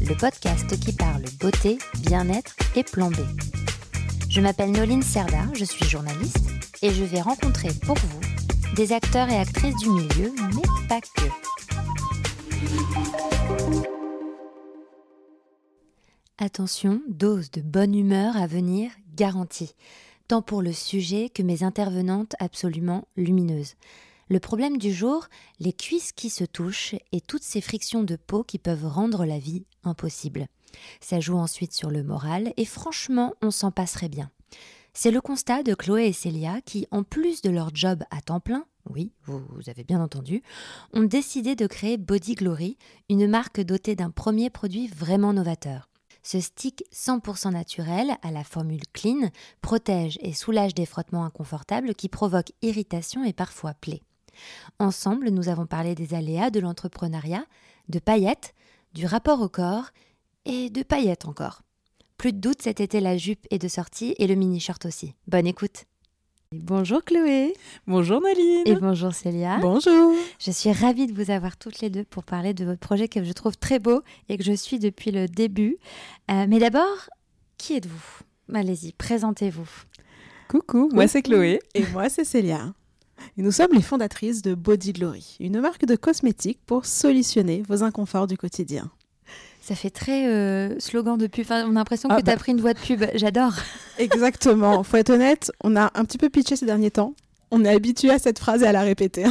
[0.00, 3.18] le podcast qui parle beauté, bien-être et plan B.
[4.28, 6.50] Je m'appelle Noline Serda, je suis journaliste
[6.82, 8.20] et je vais rencontrer pour vous
[8.74, 11.28] des acteurs et actrices du milieu, mais pas que.
[16.38, 19.74] Attention, dose de bonne humeur à venir garantie,
[20.26, 23.76] tant pour le sujet que mes intervenantes absolument lumineuses.
[24.28, 25.26] Le problème du jour,
[25.60, 29.38] les cuisses qui se touchent et toutes ces frictions de peau qui peuvent rendre la
[29.38, 30.46] vie impossible.
[31.00, 34.30] Ça joue ensuite sur le moral et franchement, on s'en passerait bien.
[34.92, 38.40] C'est le constat de Chloé et Célia qui, en plus de leur job à temps
[38.40, 40.42] plein, oui, vous, avez bien entendu,
[40.92, 42.76] ont décidé de créer Body Glory,
[43.08, 45.88] une marque dotée d'un premier produit vraiment novateur.
[46.22, 49.30] Ce stick 100% naturel, à la formule clean,
[49.62, 54.02] protège et soulage des frottements inconfortables qui provoquent irritation et parfois plaies.
[54.78, 57.44] Ensemble, nous avons parlé des aléas de l'entrepreneuriat,
[57.88, 58.54] de paillettes,
[58.92, 59.90] du rapport au corps
[60.44, 61.62] et de paillettes encore.
[62.16, 65.14] Plus de doute, cet été, la jupe est de sortie et le mini-shirt aussi.
[65.26, 65.84] Bonne écoute
[66.52, 67.52] Bonjour Chloé.
[67.88, 68.62] Bonjour Naline.
[68.64, 69.58] Et bonjour Célia.
[69.60, 70.14] Bonjour.
[70.38, 73.24] Je suis ravie de vous avoir toutes les deux pour parler de votre projet que
[73.24, 75.78] je trouve très beau et que je suis depuis le début.
[76.30, 77.08] Euh, mais d'abord,
[77.58, 78.20] qui êtes-vous?
[78.54, 79.68] Allez-y, présentez-vous.
[80.48, 81.60] Coucou, moi c'est Chloé.
[81.74, 82.72] Et moi c'est Célia.
[83.38, 87.82] Et nous sommes les fondatrices de Body Glory, une marque de cosmétiques pour solutionner vos
[87.82, 88.90] inconforts du quotidien.
[89.60, 91.46] Ça fait très euh, slogan de pub.
[91.48, 92.38] on a l'impression que ah tu as bah.
[92.38, 93.02] pris une voix de pub.
[93.14, 93.54] J'adore.
[93.98, 94.82] Exactement.
[94.82, 97.14] Faut être honnête, on a un petit peu pitché ces derniers temps.
[97.50, 99.24] On est habitué à cette phrase et à la répéter.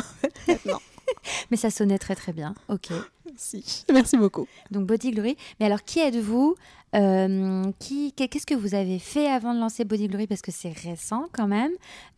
[1.52, 2.56] Mais ça sonnait très très bien.
[2.70, 2.90] Ok.
[3.26, 3.86] Merci.
[3.92, 4.48] Merci beaucoup.
[4.72, 5.38] Donc Body Glory.
[5.60, 6.56] Mais alors, qui êtes-vous?
[6.96, 7.64] Euh,
[8.16, 10.28] Qu'est-ce que vous avez fait avant de lancer Body Glory?
[10.28, 11.72] Parce que c'est récent quand même.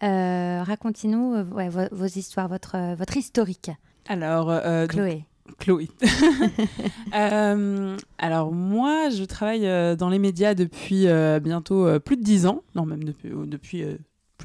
[0.04, 1.46] Euh, Racontez-nous
[1.92, 3.72] vos, histoires, votre, votre historique.
[4.08, 4.54] Alors,
[4.88, 5.26] Chloé.
[5.60, 5.90] Chloé.
[7.16, 12.46] Euh, alors moi, je travaille euh, dans les médias depuis euh, bientôt plus de dix
[12.46, 13.86] ans, non même depuis, depuis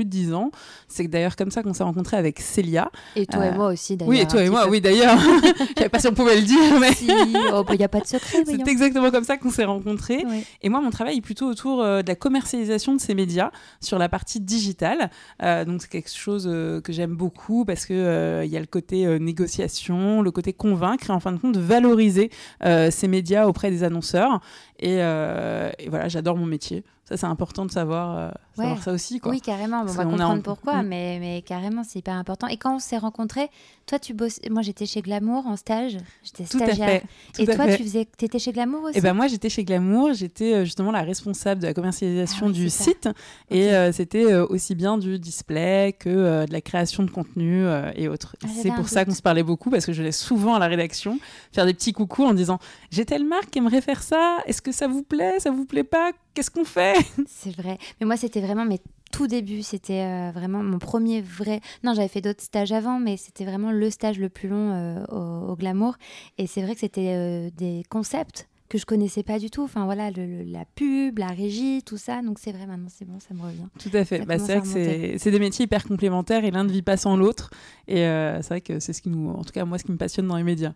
[0.01, 0.51] plus de 10 ans.
[0.89, 2.91] C'est d'ailleurs comme ça qu'on s'est rencontrés avec Célia.
[3.17, 4.11] Et toi et moi aussi, d'ailleurs.
[4.11, 5.19] Oui, et toi et moi, oui, d'ailleurs.
[5.21, 6.93] Je savais pas si on pouvait le dire, mais.
[6.95, 8.39] Si, il oh, n'y bah, a pas de secret.
[8.47, 10.25] C'est exactement comme ça qu'on s'est rencontrés.
[10.63, 13.51] Et moi, mon travail est plutôt autour de la commercialisation de ces médias
[13.81, 15.11] sur la partie digitale.
[15.41, 20.23] donc, c'est quelque chose que j'aime beaucoup parce qu'il il y a le côté négociation,
[20.23, 22.31] le côté convaincre et en fin de compte, valoriser
[22.63, 24.41] ces médias auprès des annonceurs.
[24.81, 26.85] Et, et voilà, j'adore mon métier.
[27.11, 29.19] Ça, c'est important de savoir, euh, savoir ça aussi.
[29.19, 29.33] Quoi.
[29.33, 29.81] Oui, carrément.
[29.81, 30.87] on va comprendre pourquoi, mm.
[30.87, 32.47] mais, mais carrément, c'est hyper important.
[32.47, 33.51] Et quand on s'est rencontrés,
[33.87, 34.39] toi, tu bosses.
[34.49, 35.97] Moi, j'étais chez Glamour en stage.
[36.23, 37.03] J'étais stagiaire.
[37.37, 37.79] Et toi, fait.
[37.79, 38.03] tu faisais.
[38.03, 40.13] étais chez Glamour aussi Et eh ben moi, j'étais chez Glamour.
[40.13, 43.09] J'étais euh, justement la responsable de la commercialisation ah du site.
[43.51, 48.37] Et euh, c'était aussi bien du display que de la création de contenu et autres.
[48.45, 50.69] Ah, c'est pour ça qu'on se parlait beaucoup parce que je laisse souvent à la
[50.69, 51.19] rédaction
[51.51, 52.61] faire des petits coucous en disant
[52.93, 54.39] j'ai telle marque qui aimerait faire ça.
[54.47, 56.95] Est-ce que ça vous plaît Ça vous plaît pas Qu'est-ce qu'on fait?
[57.27, 57.79] C'est vrai.
[58.01, 59.63] Mais moi, c'était vraiment mes tout début.
[59.63, 61.61] C'était euh, vraiment mon premier vrai.
[61.85, 65.05] Non, j'avais fait d'autres stages avant, mais c'était vraiment le stage le plus long euh,
[65.07, 65.97] au, Glamour.
[66.39, 69.65] Et c'est vrai que c'était euh, des concepts que je connaissais pas du tout.
[69.65, 72.23] Enfin voilà, la pub, la régie, tout ça.
[72.23, 73.67] Donc c'est vrai, maintenant c'est bon, ça me revient.
[73.81, 74.25] Tout à fait.
[74.25, 77.17] Bah, c'est vrai que c'est des métiers hyper complémentaires et l'un ne vit pas sans
[77.17, 77.51] l'autre.
[77.89, 79.97] Et c'est vrai que c'est ce qui nous, en tout cas moi, ce qui me
[79.97, 80.73] passionne dans les médias.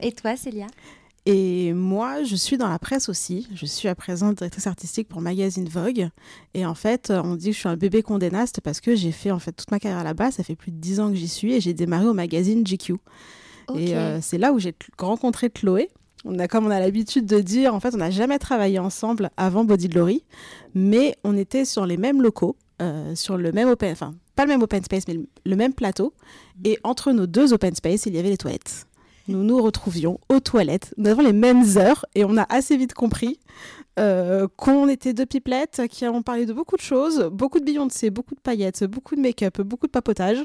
[0.00, 0.66] Et toi, Célia?
[1.24, 3.46] Et moi, je suis dans la presse aussi.
[3.54, 6.08] Je suis à présent directrice artistique pour Magazine Vogue.
[6.54, 8.30] Et en fait, on dit que je suis un bébé condé
[8.64, 10.32] parce que j'ai fait en fait toute ma carrière là-bas.
[10.32, 12.94] Ça fait plus de dix ans que j'y suis et j'ai démarré au magazine GQ.
[13.76, 15.90] Et euh, c'est là où j'ai rencontré Chloé.
[16.24, 19.30] On a, comme on a l'habitude de dire, en fait, on n'a jamais travaillé ensemble
[19.36, 20.24] avant Body Glory,
[20.74, 24.48] mais on était sur les mêmes locaux, euh, sur le même open, enfin, pas le
[24.48, 26.14] même open space, mais le même plateau.
[26.64, 28.86] Et entre nos deux open space, il y avait les toilettes
[29.28, 30.94] nous nous retrouvions aux toilettes.
[30.96, 33.38] Nous avons les mêmes heures et on a assez vite compris
[33.98, 38.08] euh, qu'on était deux pipelettes qui avons parlé de beaucoup de choses, beaucoup de Beyoncé,
[38.08, 40.38] beaucoup de paillettes, beaucoup de make-up, beaucoup de papotage.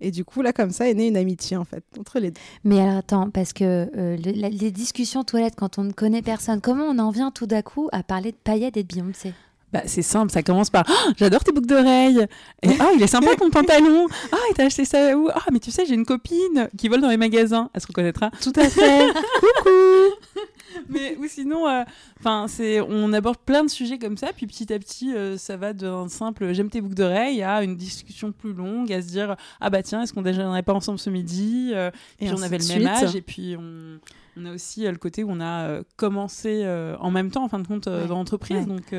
[0.00, 2.40] Et du coup, là, comme ça, est née une amitié, en fait, entre les deux.
[2.64, 6.84] Mais alors, attends, parce que euh, les discussions toilettes, quand on ne connaît personne, comment
[6.84, 9.32] on en vient tout d'un coup à parler de paillettes et de Beyoncé?
[9.72, 12.26] Bah, c'est simple, ça commence par oh, j'adore tes boucles d'oreilles.
[12.62, 14.06] Et oh, il est sympa ton pantalon.
[14.32, 15.28] Ah, oh, il t'a acheté ça où?
[15.32, 17.70] Ah, mais tu sais, j'ai une copine qui vole dans les magasins.
[17.72, 18.30] Elle se reconnaîtra.
[18.40, 19.06] Tout à fait.
[19.40, 20.40] Coucou.
[20.88, 21.82] Mais oui, sinon, euh,
[22.18, 25.56] enfin, c'est, on aborde plein de sujets comme ça, puis petit à petit, euh, ça
[25.56, 29.36] va d'un simple j'aime tes boucles d'oreilles à une discussion plus longue, à se dire
[29.60, 32.58] ah bah tiens, est-ce qu'on déjeunerait pas ensemble ce midi euh, Et Puis on avait
[32.58, 33.98] le même âge, et puis on,
[34.36, 36.64] on a aussi le côté où on a commencé
[37.00, 38.06] en même temps, en fin de compte, Ouais.
[38.06, 38.58] dans l'entreprise.
[38.58, 38.64] Ouais.
[38.66, 38.94] Donc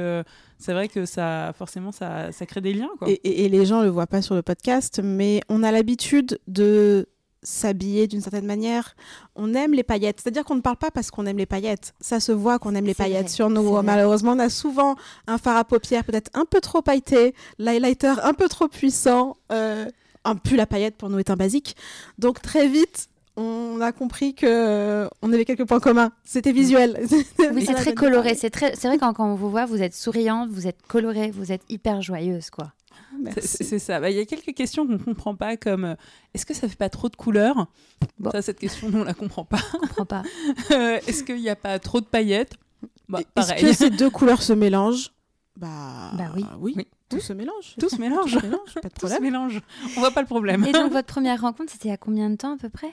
[0.58, 2.90] c'est vrai que ça, forcément, ça, ça crée des liens.
[3.00, 3.10] Quoi.
[3.10, 6.40] Et, et- et les gens le voient pas sur le podcast, mais on a l'habitude
[6.48, 7.08] de
[7.44, 8.96] s'habiller d'une certaine manière.
[9.36, 10.20] On aime les paillettes.
[10.22, 11.94] C'est-à-dire qu'on ne parle pas parce qu'on aime les paillettes.
[12.00, 13.82] Ça se voit qu'on aime les paillettes vrai, sur nous.
[13.82, 14.96] Malheureusement, on a souvent
[15.28, 19.38] un fard à paupières peut-être un peu trop pailleté, l'highlighter un peu trop puissant.
[19.52, 19.86] Euh,
[20.24, 21.76] un pull à paillettes pour nous est un basique.
[22.20, 26.12] Donc très vite, on a compris que euh, on avait quelques points communs.
[26.24, 27.00] C'était visuel.
[27.40, 28.36] Oui, c'est très coloré.
[28.36, 31.32] C'est très, c'est vrai quand, quand on vous voit, vous êtes souriante, vous êtes colorée,
[31.32, 32.72] vous êtes hyper joyeuse, quoi.
[33.42, 34.00] C'est- ça.
[34.00, 35.96] Bah, Il y a quelques questions qu'on ne comprend pas, comme euh,
[36.34, 37.68] est-ce que ça fait pas trop de couleurs?
[38.20, 38.32] Bon.
[38.32, 39.60] Ça, cette question, on la comprend pas.
[39.74, 40.24] Je comprends pas.
[40.72, 42.54] Euh, est-ce qu'il n'y a pas trop de paillettes?
[43.10, 45.12] Bah, Est-ce que ces deux couleurs se mélangent?
[45.58, 46.46] Bah, Bah oui.
[46.60, 46.74] oui.
[46.78, 46.88] Oui.
[47.10, 47.76] Tout se mélange.
[47.78, 48.32] Tout se mélange.
[48.32, 49.22] Tout se mélange, pas de Tout se problème.
[49.24, 49.62] mélange.
[49.98, 50.64] On voit pas le problème.
[50.66, 52.90] Et donc, votre première rencontre, c'était il y a combien de temps à peu près?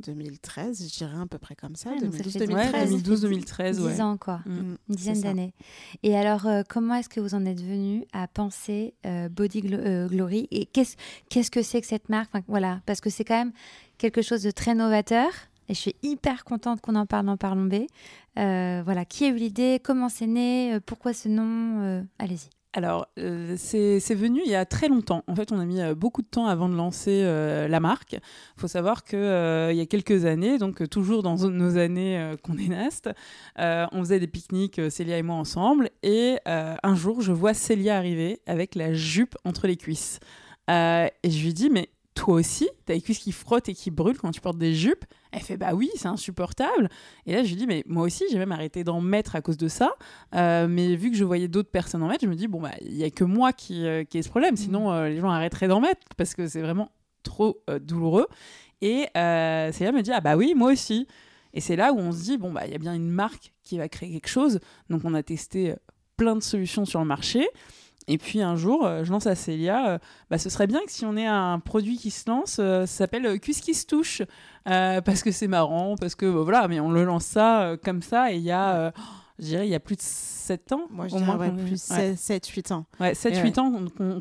[0.00, 1.90] 2013, je dirais à peu près comme ça.
[1.96, 3.02] Ah, donc ça fait 2012, Ouais, 2013.
[3.02, 4.00] 2012-2013, 10 ouais.
[4.00, 4.40] ans, quoi.
[4.46, 4.76] Mm.
[4.88, 5.54] Une dizaine d'années.
[6.02, 9.78] Et alors, euh, comment est-ce que vous en êtes venu à penser euh, Body Glo-
[9.78, 10.96] euh, Glory Et qu'est-ce
[11.28, 12.30] qu'est-ce que c'est que cette marque?
[12.34, 13.52] Enfin, Voilà, parce que c'est quand même
[13.98, 15.28] quelque chose de très novateur.
[15.68, 17.86] Et je suis hyper contente qu'on en parle dans Parlons B.
[18.38, 19.80] Euh, voilà, qui a eu l'idée?
[19.82, 20.74] Comment c'est né?
[20.74, 21.80] Euh, Pourquoi ce nom?
[21.82, 22.48] Euh, Allez-y.
[22.74, 25.24] Alors, euh, c'est venu il y a très longtemps.
[25.26, 28.14] En fait, on a mis euh, beaucoup de temps avant de lancer euh, la marque.
[28.14, 32.56] Il faut savoir qu'il il y a quelques années, donc toujours dans nos années qu'on
[32.56, 33.10] est Nast,
[33.58, 35.90] euh, on faisait des pique-niques, Célia et moi ensemble.
[36.02, 40.18] Et un jour, je vois Célia arriver avec la jupe entre les cuisses.
[40.68, 41.90] Et je lui dis, mais
[42.22, 45.04] toi aussi, t'as les cuisses qui frottent et qui brûlent quand tu portes des jupes
[45.32, 46.88] Elle fait, bah oui, c'est insupportable.
[47.26, 49.56] Et là, je lui dis, mais moi aussi, j'ai même arrêté d'en mettre à cause
[49.56, 49.90] de ça.
[50.36, 52.70] Euh, mais vu que je voyais d'autres personnes en mettre, je me dis, bon, bah,
[52.80, 54.56] il n'y a que moi qui, euh, qui ai ce problème.
[54.56, 56.92] Sinon, euh, les gens arrêteraient d'en mettre parce que c'est vraiment
[57.24, 58.28] trop douloureux.
[58.82, 61.08] Et euh, c'est là me dit, ah bah oui, moi aussi.
[61.54, 63.52] Et c'est là où on se dit, bon, bah, il y a bien une marque
[63.64, 64.60] qui va créer quelque chose.
[64.90, 65.74] Donc, on a testé
[66.16, 67.48] plein de solutions sur le marché.
[68.08, 69.98] Et puis un jour, euh, je lance à Célia, euh,
[70.30, 72.96] bah, ce serait bien que si on ait un produit qui se lance, euh, ça
[72.98, 74.22] s'appelle euh, Cuisse qui se touche,
[74.68, 77.76] Euh, parce que c'est marrant, parce que bah, voilà, mais on le lance ça euh,
[77.76, 78.90] comme ça, et il y a, euh,
[79.40, 80.82] je dirais, il y a plus de 7 ans.
[80.90, 82.14] Moi, je au dirais moins ouais, plus ouais.
[82.14, 82.86] 7-8 ans.
[83.00, 83.72] Ouais, 7-8 Et ans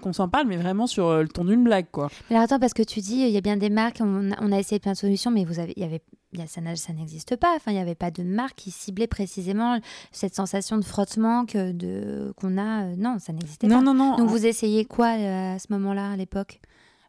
[0.01, 2.09] qu'on- s'en parle, mais vraiment sur euh, le ton d'une blague, quoi.
[2.29, 4.35] Mais alors, attends, parce que tu dis, il y a bien des marques, on a,
[4.41, 6.01] on a essayé plein de solutions, mais vous avez, il y avait,
[6.33, 6.61] y a- ça
[6.93, 7.53] n'existe pas.
[7.55, 9.79] Enfin, il n'y avait pas de marque qui ciblait précisément
[10.11, 12.85] cette sensation de frottement que de qu'on a.
[12.85, 13.81] euh, non, ça n'existait Non, pas.
[13.81, 14.15] non, non.
[14.17, 16.59] Donc, vous essayez quoi euh, à ce moment-là, à l'époque?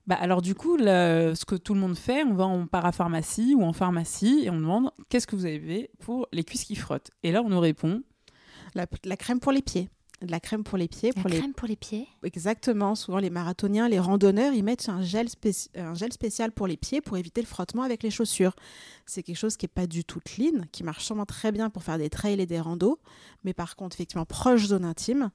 [0.08, 3.54] Bah, alors du coup, le- ce que tout le monde fait, on va en parapharmacie
[3.56, 7.10] ou en pharmacie et on demande qu'est-ce que vous avez pour les cuisses qui frottent?
[7.22, 8.02] Et là, on nous répond
[8.74, 9.88] La, la crème pour les pieds.
[10.22, 11.12] De la crème pour les pieds.
[11.14, 11.38] La pour les...
[11.38, 12.94] crème pour les pieds Exactement.
[12.94, 16.76] Souvent, les marathoniens, les randonneurs, ils mettent un gel, spéci- un gel spécial pour les
[16.76, 18.54] pieds pour éviter le frottement avec les chaussures.
[19.04, 21.82] C'est quelque chose qui n'est pas du tout clean, qui marche sûrement très bien pour
[21.82, 22.98] faire des trails et des randos.
[23.42, 25.30] Mais par contre, effectivement, proche zone intime,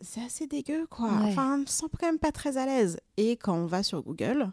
[0.00, 1.06] c'est assez dégueu, quoi.
[1.08, 1.28] Ouais.
[1.28, 2.98] Enfin, on ne se sent quand même pas très à l'aise.
[3.16, 4.50] Et quand on va sur Google,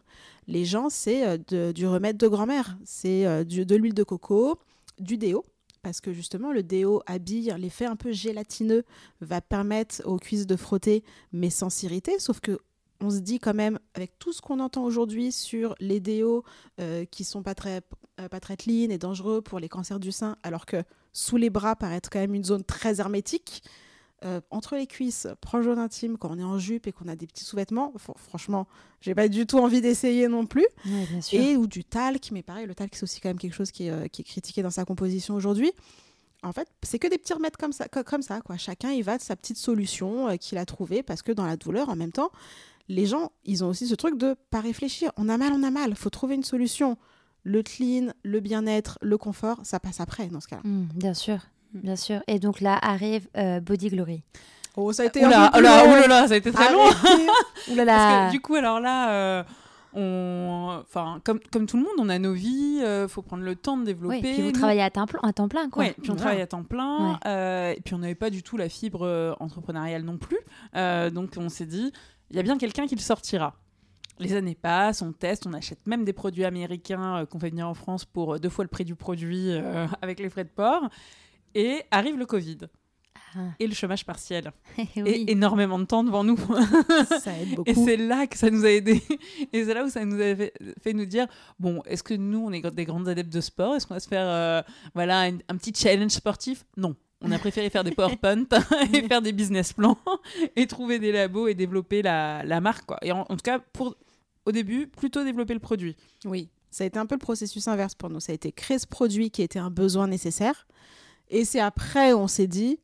[0.48, 2.78] les gens, c'est euh, du remède de grand-mère.
[2.86, 4.60] C'est euh, de l'huile de coco,
[5.00, 5.44] du déo.
[5.82, 8.84] Parce que justement, le déo habille, l'effet un peu gélatineux
[9.22, 12.20] va permettre aux cuisses de frotter, mais sans s'irriter.
[12.20, 12.60] Sauf que
[13.02, 16.44] on se dit quand même, avec tout ce qu'on entend aujourd'hui sur les déos
[16.82, 17.82] euh, qui sont pas très,
[18.20, 20.84] euh, pas très clean et dangereux pour les cancers du sein, alors que
[21.14, 23.64] sous les bras paraît quand même une zone très hermétique,
[24.26, 27.16] euh, entre les cuisses, proche de l'intime, quand on est en jupe et qu'on a
[27.16, 28.68] des petits sous-vêtements, fr- franchement,
[29.02, 30.66] j'ai pas du tout envie d'essayer non plus.
[30.86, 31.40] Oui, bien sûr.
[31.40, 33.88] Et ou du talc, mais pareil, le talc c'est aussi quand même quelque chose qui
[33.88, 35.72] est, euh, qui est critiqué dans sa composition aujourd'hui.
[36.44, 38.56] En fait, c'est que des petits remèdes comme ça, co- comme ça quoi.
[38.58, 41.58] Chacun il va de sa petite solution euh, qu'il a trouvée parce que dans la
[41.58, 42.32] douleur, en même temps,
[42.88, 45.12] les gens, ils ont aussi ce truc de pas réfléchir.
[45.18, 45.96] On a mal, on a mal.
[45.96, 46.98] Faut trouver une solution.
[47.44, 50.62] Le clean, le bien-être, le confort, ça passe après dans ce cas-là.
[50.66, 51.40] Hmm, bien sûr,
[51.74, 52.22] bien sûr.
[52.28, 54.24] Et donc là arrive euh, Body Glory.
[54.76, 56.80] Oh, ça a été Oula, oula, oula, oula, ça a été très long.
[57.72, 59.44] Ouh là Parce que du coup, alors là, euh,
[59.94, 63.56] on, enfin, comme, comme tout le monde, on a nos vies, euh, faut prendre le
[63.56, 64.16] temps de développer.
[64.22, 65.84] Oui, puis vous travaillez à temps, plein- à temps plein, quoi.
[65.84, 67.18] Ouais, puis on travaille à temps plein, Ouais.
[67.26, 70.38] euh, et puis on n'avait pas du tout la fibre euh, entrepreneuriale non plus.
[70.76, 71.92] Euh, donc on s'est dit,
[72.30, 73.56] il y a bien quelqu'un qui le sortira.
[74.20, 77.68] Les années passent, on teste, on achète même des produits américains euh, qu'on fait venir
[77.68, 80.50] en France pour euh, deux fois le prix du produit euh, avec les frais de
[80.50, 80.90] port.
[81.56, 82.58] Et arrive le Covid.
[83.36, 83.40] ah.
[83.60, 84.52] et le chômage partiel.
[84.78, 84.86] oui.
[85.06, 86.38] Et énormément de temps devant nous.
[87.22, 87.70] Ça aide beaucoup.
[87.70, 89.02] Et c'est là que ça nous a aidé.
[89.54, 91.28] Et c'est là où ça nous a fait, fait nous dire
[91.60, 93.76] bon, est-ce que nous, on est des grandes adeptes de sport?
[93.76, 94.62] Est-ce qu'on va se faire euh,
[94.96, 96.66] voilà, un, un petit challenge sportif?
[96.78, 96.96] Non.
[97.22, 98.46] On a préféré faire des PowerPoint
[98.94, 99.98] et faire des business plans
[100.56, 102.86] et trouver des labos et développer la, la marque.
[102.86, 102.98] Quoi.
[103.02, 103.96] Et en, en tout cas, pour,
[104.46, 105.98] au début, plutôt développer le produit.
[106.24, 108.22] Oui, ça a été un peu le processus inverse pour nous.
[108.22, 110.66] Ça a été créer ce produit qui était un besoin nécessaire.
[111.30, 112.80] Et c'est après on s'est dit,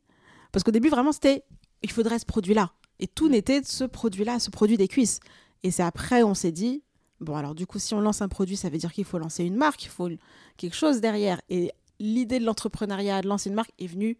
[0.52, 1.44] parce qu'au début vraiment c'était,
[1.82, 2.72] il faudrait ce produit-là.
[2.98, 5.20] Et tout n'était ce produit-là, ce produit des cuisses.
[5.62, 6.82] Et c'est après on s'est dit,
[7.20, 9.44] bon alors du coup si on lance un produit, ça veut dire qu'il faut lancer
[9.44, 10.08] une marque, il faut
[10.56, 11.40] quelque chose derrière.
[11.48, 14.18] Et l'idée de l'entrepreneuriat, de lancer une marque est venue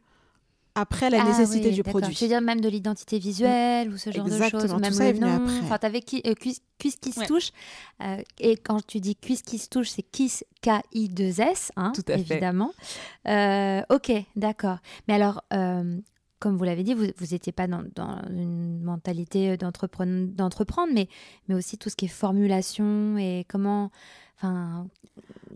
[0.77, 2.15] après la Ah nécessité oui, du produit.
[2.15, 4.93] Tu veux dire même de l'identité visuelle ou ce genre de Exactement, choses, tout même
[4.93, 5.37] ça le est venu nom.
[5.45, 5.59] après.
[5.65, 7.27] Enfin, t'avais qui, euh, cuisse, cuisse qui se Ouais.
[7.27, 7.51] touche.
[8.03, 12.15] Euh, et quand tu dis cuisse qui se touche, c'est kiss K-I-2-S, hein, Tout à
[12.15, 12.21] fait.
[12.21, 12.73] évidemment.
[13.27, 14.79] Euh, ok, d'accord.
[15.09, 15.97] Mais alors, euh,
[16.39, 21.09] comme vous l'avez dit, vous n'étiez pas dans, dans une mentalité d'entrepren- d'entreprendre, mais,
[21.49, 23.91] mais aussi tout ce qui est formulation et comment,
[24.37, 24.87] enfin,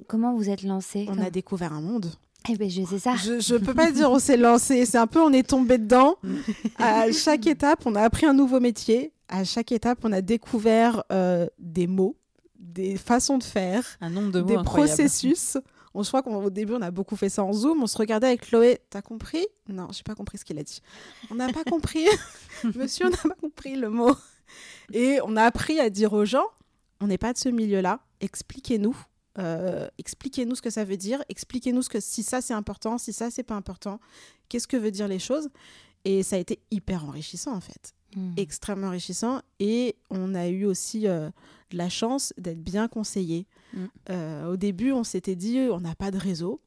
[0.09, 1.07] comment vous êtes lancé.
[1.11, 2.07] On a découvert un monde.
[2.49, 3.15] Eh ben, je sais ça.
[3.17, 6.17] Je, je peux pas dire on s'est lancé, c'est un peu on est tombé dedans.
[6.79, 9.13] À chaque étape, on a appris un nouveau métier.
[9.29, 12.17] À chaque étape, on a découvert euh, des mots,
[12.59, 14.89] des façons de faire, Un nombre de mots des incroyable.
[14.89, 15.57] processus.
[15.93, 17.83] On, je crois qu'au début, on a beaucoup fait ça en Zoom.
[17.83, 18.79] On se regardait avec Chloé.
[18.91, 19.45] T'as compris?
[19.69, 20.81] Non, j'ai pas compris ce qu'il a dit.
[21.31, 22.07] On n'a pas compris.
[22.77, 24.15] Monsieur, on n'a pas compris le mot.
[24.93, 26.47] Et on a appris à dire aux gens
[27.03, 28.01] on n'est pas de ce milieu-là.
[28.21, 28.97] Expliquez-nous.
[29.41, 31.23] Euh, expliquez-nous ce que ça veut dire.
[31.29, 33.99] Expliquez-nous ce que si ça c'est important, si ça c'est pas important.
[34.49, 35.49] Qu'est-ce que veut dire les choses?
[36.05, 38.33] Et ça a été hyper enrichissant en fait Hmm.
[38.37, 41.31] extrêmement enrichissant et on a eu aussi euh,
[41.71, 43.47] de la chance d'être bien conseillé.
[43.73, 43.85] Mm.
[44.11, 46.61] Euh, au début, on s'était dit on n'a pas de réseau.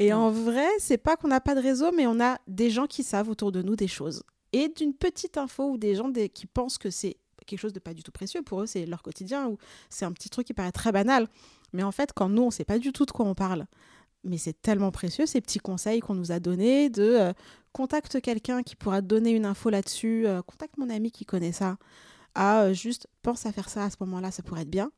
[0.00, 0.16] Et Non.
[0.22, 3.04] en vrai, c'est pas qu'on n'a pas de réseau, mais on a des gens qui
[3.04, 4.24] savent autour de nous des choses.
[4.52, 7.78] Et d'une petite info ou des gens des- qui pensent que c'est quelque chose de
[7.78, 10.52] pas du tout précieux pour eux, c'est leur quotidien ou c'est un petit truc qui
[10.54, 11.28] paraît très banal.
[11.76, 13.66] Mais en fait, quand nous, on sait pas du tout de quoi on parle,
[14.24, 17.32] mais c'est tellement précieux ces petits conseils qu'on nous a donnés de euh,
[17.72, 21.52] contacte quelqu'un qui pourra te donner une info là-dessus, euh, contacte mon ami qui connaît
[21.52, 21.76] ça,
[22.34, 24.90] à euh, juste pense à faire ça à ce moment-là, ça pourrait être bien.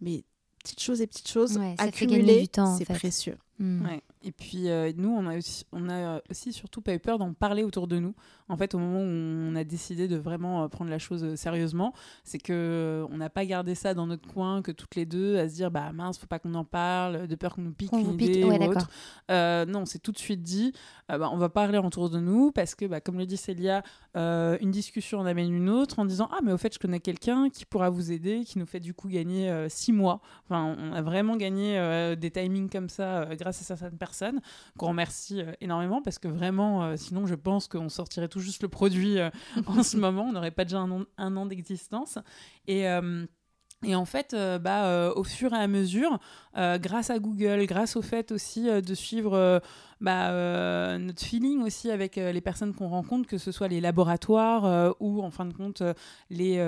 [0.00, 0.24] Mais
[0.64, 2.94] petites choses et petites choses Ouais, accumulées, du temps, en c'est fait.
[2.94, 3.36] précieux.
[3.58, 3.84] Hmm.
[3.84, 4.02] Ouais.
[4.22, 7.34] Et puis euh, nous, on a aussi, on a aussi surtout pas eu peur d'en
[7.34, 8.14] parler autour de nous.
[8.50, 11.36] En fait, au moment où on a décidé de vraiment euh, prendre la chose euh,
[11.36, 15.06] sérieusement, c'est que euh, on n'a pas gardé ça dans notre coin, que toutes les
[15.06, 17.72] deux à se dire bah mince, faut pas qu'on en parle, de peur qu'on nous
[17.72, 18.88] pique Qu'on une pique, idée ouais, ou autre.
[19.30, 20.72] Euh, non, on s'est tout de suite dit,
[21.10, 23.84] euh, bah, on va parler autour de nous parce que, bah, comme le dit Célia,
[24.16, 26.98] euh, une discussion en amène une autre en disant ah mais au fait je connais
[26.98, 30.20] quelqu'un qui pourra vous aider, qui nous fait du coup gagner six mois.
[30.44, 34.40] Enfin, on a vraiment gagné des timings comme ça grâce à certaines personnes
[34.76, 39.18] qu'on remercie énormément parce que vraiment, sinon je pense qu'on sortirait tout juste le produit
[39.18, 39.30] euh,
[39.66, 42.18] en ce moment, on n'aurait pas déjà un an, un an d'existence.
[42.66, 43.26] Et euh,
[43.82, 46.18] et en fait, euh, bah, euh, au fur et à mesure,
[46.58, 49.62] euh, grâce à Google, grâce au fait aussi de suivre
[50.00, 53.80] bah, euh, notre feeling aussi avec euh, les personnes qu'on rencontre, que ce soit les
[53.80, 55.82] laboratoires euh, ou en fin de compte
[56.30, 56.58] les,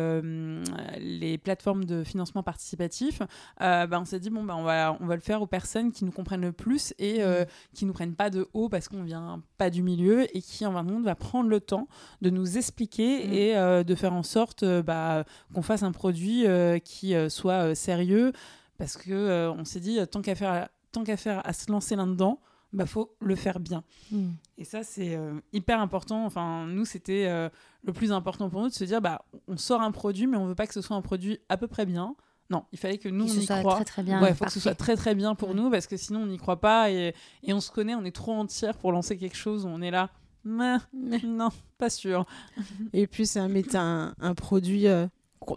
[0.99, 3.23] les plateformes de financement participatif,
[3.59, 6.05] bah, on s'est dit bon bah, on va on va le faire aux personnes qui
[6.05, 9.43] nous comprennent le plus et euh, qui nous prennent pas de haut parce qu'on vient
[9.59, 11.89] pas du milieu et qui en fin de compte va prendre le temps
[12.21, 13.33] de nous expliquer Mm.
[13.33, 15.25] et de faire en sorte bah,
[15.55, 16.45] qu'on fasse un produit
[16.85, 18.33] qui soit sérieux
[18.79, 22.41] parce que on s'est dit tant qu'à faire tant qu'à faire à se lancer là-dedans
[22.73, 24.31] bah faut le faire bien Hmm.
[24.59, 27.49] et ça c'est euh, hyper important enfin nous c'était euh,
[27.85, 30.47] le plus important pour nous de se dire bah on sort un produit mais on
[30.47, 32.15] veut pas que ce soit un produit à peu près bien
[32.51, 34.23] non il fallait que nous Que on y soit croit très très bien.
[34.23, 36.27] Ouais, il faut que ce soit très très bien pour nous parce que sinon on
[36.27, 39.37] n'y croit pas et, et on se connaît, on est trop entière pour lancer quelque
[39.37, 40.11] chose où on est là.
[40.45, 40.77] Mais,
[41.25, 42.27] non, pas sûr.
[42.93, 45.07] Et puis, c'est un, un, un produit euh,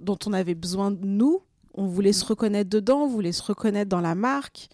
[0.02, 1.42] dont on avait besoin de nous.
[1.74, 4.70] On voulait se reconnaître dedans, on voulait se reconnaître dans la marque.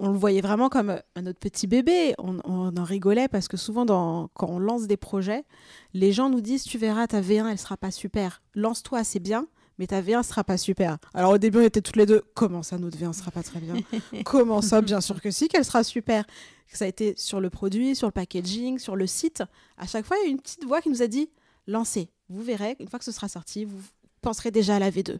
[0.00, 2.14] On le voyait vraiment comme euh, notre petit bébé.
[2.18, 5.44] On, on en rigolait parce que souvent, dans, quand on lance des projets,
[5.92, 8.42] les gens nous disent Tu verras, ta V1, elle sera pas super.
[8.54, 9.46] Lance-toi, c'est bien,
[9.78, 10.98] mais ta V1 sera pas super.
[11.14, 13.60] Alors, au début, on était toutes les deux Comment ça, notre V1 sera pas très
[13.60, 13.74] bien?
[14.24, 16.24] Comment ça Bien sûr que si, qu'elle sera super?
[16.72, 19.42] Ça a été sur le produit, sur le packaging, sur le site.
[19.76, 21.30] À chaque fois, il y a une petite voix qui nous a dit
[21.66, 22.10] lancez.
[22.28, 23.80] Vous verrez, une fois que ce sera sorti, vous
[24.22, 25.18] penserez déjà à la V2.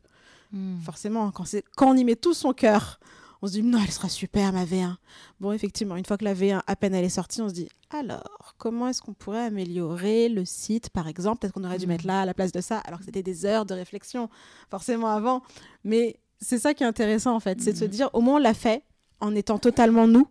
[0.53, 0.79] Hmm.
[0.81, 3.01] Forcément, quand on y met tout son cœur,
[3.43, 4.97] on se dit non, elle sera super, ma V1.
[5.41, 7.69] Bon, effectivement, une fois que la V1, à peine elle est sortie, on se dit
[7.91, 11.41] alors, comment est-ce qu'on pourrait améliorer le site, par exemple?
[11.41, 11.93] Peut-être qu'on aurait dû Mhm.
[11.93, 14.29] mettre là à la place de ça, alors que c'était des heures de réflexion,
[14.71, 15.43] forcément avant.
[15.85, 17.91] Mais c'est ça qui est intéressant, en fait, c'est de se Mhm.
[17.91, 18.83] dire au moins on l'a fait
[19.21, 20.27] en étant totalement nous.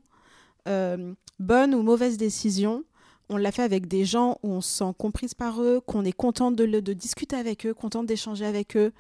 [0.68, 2.84] Euh, bonne ou mauvaise décision,
[3.30, 6.12] on l'a fait avec des gens où on se sent comprise par eux, qu'on est
[6.12, 8.92] contente de, le- de discuter avec eux, contente d'échanger avec eux.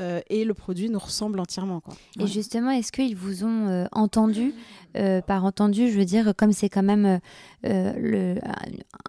[0.00, 1.80] Euh, et le produit nous ressemble entièrement.
[1.80, 1.94] Quoi.
[2.20, 4.52] Et justement, est-ce qu'ils vous ont euh, entendu
[4.96, 7.20] Euh, Par entendu, je veux dire, comme c'est quand même
[7.62, 8.36] le,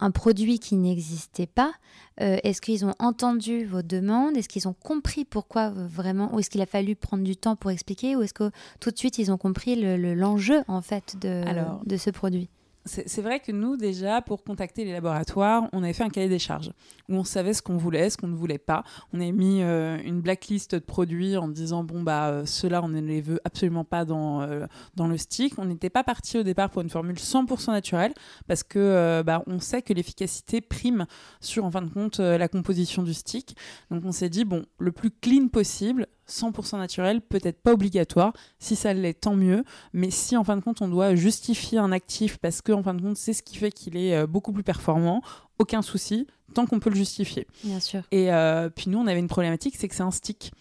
[0.01, 1.71] un produit qui n'existait pas,
[2.19, 4.35] est-ce qu'ils ont entendu vos demandes?
[4.35, 7.71] Est-ce qu'ils ont compris pourquoi vraiment Ou est-ce qu'il a fallu prendre du temps pour
[7.71, 11.15] expliquer Ou est-ce que tout de suite, ils ont compris le- le- l'enjeu, en fait,
[11.21, 12.49] de, Alors, de ce produit?
[12.87, 16.39] C'est vrai que nous, déjà, pour contacter les laboratoires, on avait fait un cahier des
[16.39, 16.71] charges
[17.09, 18.83] où on savait ce qu'on voulait, ce qu'on ne voulait pas.
[19.13, 22.87] On avait mis euh, une blacklist de produits en disant bon, bah, euh, ceux-là, on
[22.87, 24.65] ne les veut absolument pas dans, euh,
[24.95, 25.59] dans le stick.
[25.59, 28.13] On n'était pas parti au départ pour une formule 100% naturelle
[28.47, 31.05] parce que euh, bah, on sait que l'efficacité prime
[31.41, 33.55] sur, en fin de compte, la composition du stick.
[33.91, 36.07] Donc on s'est dit bon, le plus clean possible.
[36.29, 38.33] 100% naturel, peut-être pas obligatoire.
[38.59, 39.63] Si ça l'est, tant mieux.
[39.93, 42.93] Mais si en fin de compte on doit justifier un actif parce que en fin
[42.93, 45.21] de compte c'est ce qui fait qu'il est euh, beaucoup plus performant,
[45.59, 47.47] aucun souci, tant qu'on peut le justifier.
[47.63, 48.01] Bien sûr.
[48.11, 50.51] Et euh, puis nous on avait une problématique, c'est que c'est un stick.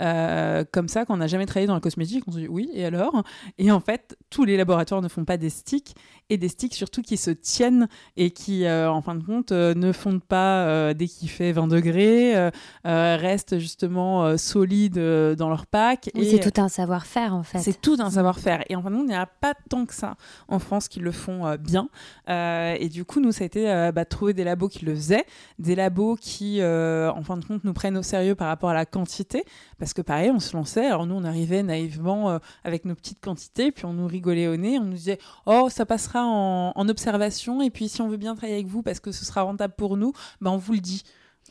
[0.00, 2.86] Euh, comme ça, qu'on n'a jamais travaillé dans la cosmétique, on se dit oui, et
[2.86, 3.22] alors?
[3.58, 5.94] Et en fait, tous les laboratoires ne font pas des sticks,
[6.30, 9.74] et des sticks surtout qui se tiennent et qui, euh, en fin de compte, euh,
[9.74, 12.50] ne fondent pas dès qu'il fait 20 degrés,
[12.84, 16.08] restent justement solides dans leur pack.
[16.14, 17.58] Oui, et- c'est tout un savoir-faire, en fait.
[17.58, 18.62] c'est tout un savoir-faire.
[18.70, 20.14] Et en fin de compte, il n'y a pas tant que ça
[20.48, 21.88] en France qui le font bien.
[22.28, 25.26] Et du coup, nous, ça a été bah, trouver des labos qui le faisaient,
[25.58, 28.74] des labos qui, euh, en fin de compte, nous prennent au sérieux par rapport à
[28.74, 29.44] la quantité.
[29.78, 30.86] Parce que pareil, on se lançait.
[30.86, 34.56] Alors nous, on arrivait naïvement euh, avec nos petites quantités, puis on nous rigolait au
[34.56, 34.78] nez.
[34.78, 37.62] On nous disait, oh, ça passera en, en observation.
[37.62, 39.96] Et puis, si on veut bien travailler avec vous parce que ce sera rentable pour
[39.96, 41.02] nous, bah, on vous le dit.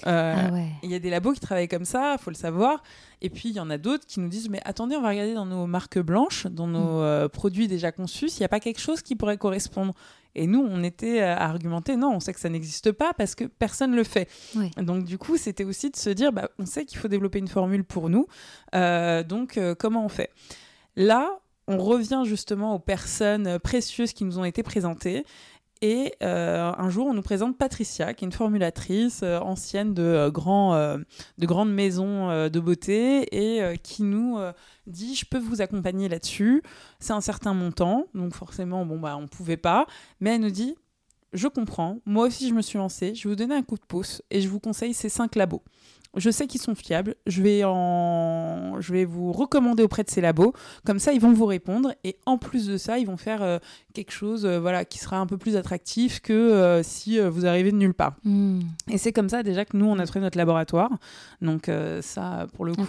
[0.07, 0.67] Euh, Ah ouais.
[0.83, 2.81] il y a des labos qui travaillent comme ça, faut le savoir.
[3.21, 5.33] Et puis il y en a d'autres qui nous disent mais attendez, on va regarder
[5.33, 8.79] dans nos marques blanches, dans nos euh, produits déjà conçus, s'il n'y a pas quelque
[8.79, 9.93] chose qui pourrait correspondre.
[10.35, 13.35] Et nous, on était euh, à argumenter non, on sait que ça n'existe pas parce
[13.35, 14.29] que personne le fait.
[14.55, 14.71] Oui.
[14.77, 17.47] Donc du coup, c'était aussi de se dire bah, on sait qu'il faut développer une
[17.47, 18.27] formule pour nous.
[18.75, 20.31] Euh, donc euh, comment on fait?
[20.95, 25.23] Là, on revient justement aux personnes précieuses qui nous ont été présentées.
[25.81, 30.03] Et euh, un jour, on nous présente Patricia, qui est une formulatrice euh, ancienne de,
[30.03, 30.97] euh,
[31.37, 34.37] de grandes maisons de beauté et qui nous
[34.87, 36.63] dit Je peux vous accompagner là-dessus.
[36.99, 39.85] C'est un certain montant, donc forcément, bon, bah, on ne pouvait pas.
[40.19, 40.75] Mais elle nous dit
[41.31, 43.85] Je comprends, moi aussi je me suis lancée, je vais vous donner un coup de
[43.87, 45.63] pouce et je vous conseille ces cinq labos.
[46.17, 48.81] Je sais qu'ils sont fiables, je vais, en...
[48.81, 50.53] je vais vous recommander auprès de ces labos,
[50.85, 53.59] comme ça ils vont vous répondre et en plus de ça, ils vont faire euh,
[53.93, 57.71] quelque chose euh, voilà, qui sera un peu plus attractif que euh, si vous arrivez
[57.71, 58.15] de nulle part.
[58.23, 60.89] Hmm, Et c'est comme ça déjà que nous, on a trouvé notre laboratoire.
[61.41, 61.69] Donc
[62.01, 62.85] ça, pour le coup,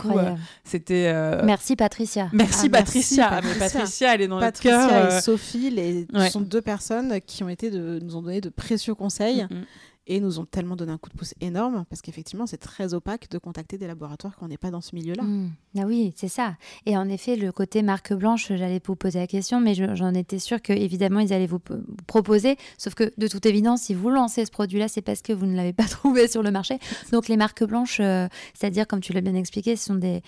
[0.64, 1.12] c'était...
[1.44, 2.28] Merci, Patricia.
[2.32, 3.30] Merci, Ah, merci, Patricia.
[3.30, 3.68] Mais Patricia.
[3.78, 5.12] Patricia, elle est dans notre Patricia cœur.
[5.12, 6.30] euh, et Sophie les, ouais.
[6.30, 9.64] sont deux personnes qui ont été de, nous ont donné de précieux conseils mm, mm.
[10.06, 13.30] Et nous ont tellement donné un coup de pouce énorme parce qu'effectivement c'est très opaque
[13.30, 15.22] de contacter des laboratoires quand on n'est pas dans ce milieu-là.
[15.22, 15.50] Hmm.
[15.78, 16.56] Ah oui, c'est ça.
[16.86, 20.12] Et en effet, le côté marque blanche, j'allais vous poser la question, mais je- j'en
[20.14, 21.60] étais sûre que évidemment ils allaient vous
[22.06, 22.56] proposer.
[22.76, 25.54] Sauf que de toute évidence, si vous lancez ce produit-là, c'est parce que vous ne
[25.54, 26.78] l'avez pas trouvé sur le marché.
[27.12, 30.22] Donc les marques blanches, euh, c'est-à-dire comme tu l'as bien expliqué, ce sont des,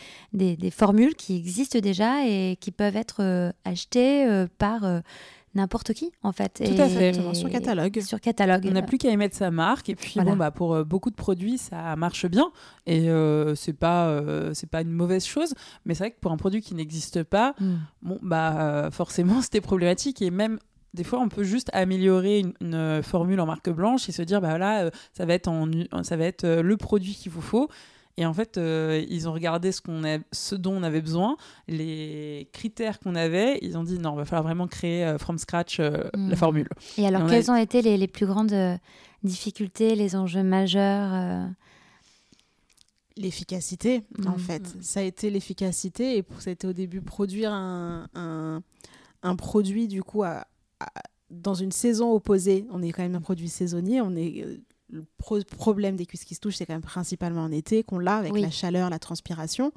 [0.70, 4.84] formules qui existent déjà et qui peuvent être euh, achetées euh, par
[5.54, 6.62] n'importe qui en fait.
[6.64, 7.12] Tout à fait.
[7.34, 8.00] Sur catalogue.
[8.00, 8.64] Sur catalogue.
[8.68, 10.30] On n'a plus qu'à émettre sa marque et puis Voilà.
[10.30, 12.50] bon bah pour euh, beaucoup de produits ça marche bien
[12.86, 16.32] et euh, c'est pas euh, c'est pas une mauvaise chose mais c'est vrai que pour
[16.32, 17.76] un produit qui n'existe pas Hmm.
[18.02, 20.58] bon bah euh, forcément c'était problématique et même
[20.94, 24.42] des fois, on peut juste améliorer une, une, formule en marque blanche et se dire,
[24.42, 25.66] bah voilà, ça va être, en,
[26.02, 27.70] ça va être le produit qu'il vous faut.
[28.18, 31.36] Et en fait, euh, ils ont regardé ce, qu'on a, ce dont on avait besoin,
[31.66, 33.58] les critères qu'on avait.
[33.62, 36.28] Ils ont dit, non, il va falloir vraiment créer euh, from scratch euh, Mm.
[36.30, 36.68] la formule.
[36.98, 38.54] Et alors, Et on a- quelles ont été les, les plus grandes
[39.22, 41.46] difficultés, les enjeux majeurs euh,
[43.18, 44.38] L'efficacité, en Mm.
[44.38, 44.62] fait.
[44.82, 48.62] Ça a été l'efficacité et pour- ça a été au début produire un, un,
[49.22, 50.46] un produit du coup à-
[50.80, 50.90] à-
[51.30, 52.66] dans une saison opposée.
[52.70, 54.00] On est quand même un produit saisonnier.
[54.00, 54.56] On est euh,
[54.92, 57.98] le pro- problème des cuisses qui se touchent, c'est quand même principalement en été qu'on
[57.98, 58.42] l'a avec Oui.
[58.42, 59.72] la chaleur, la transpiration.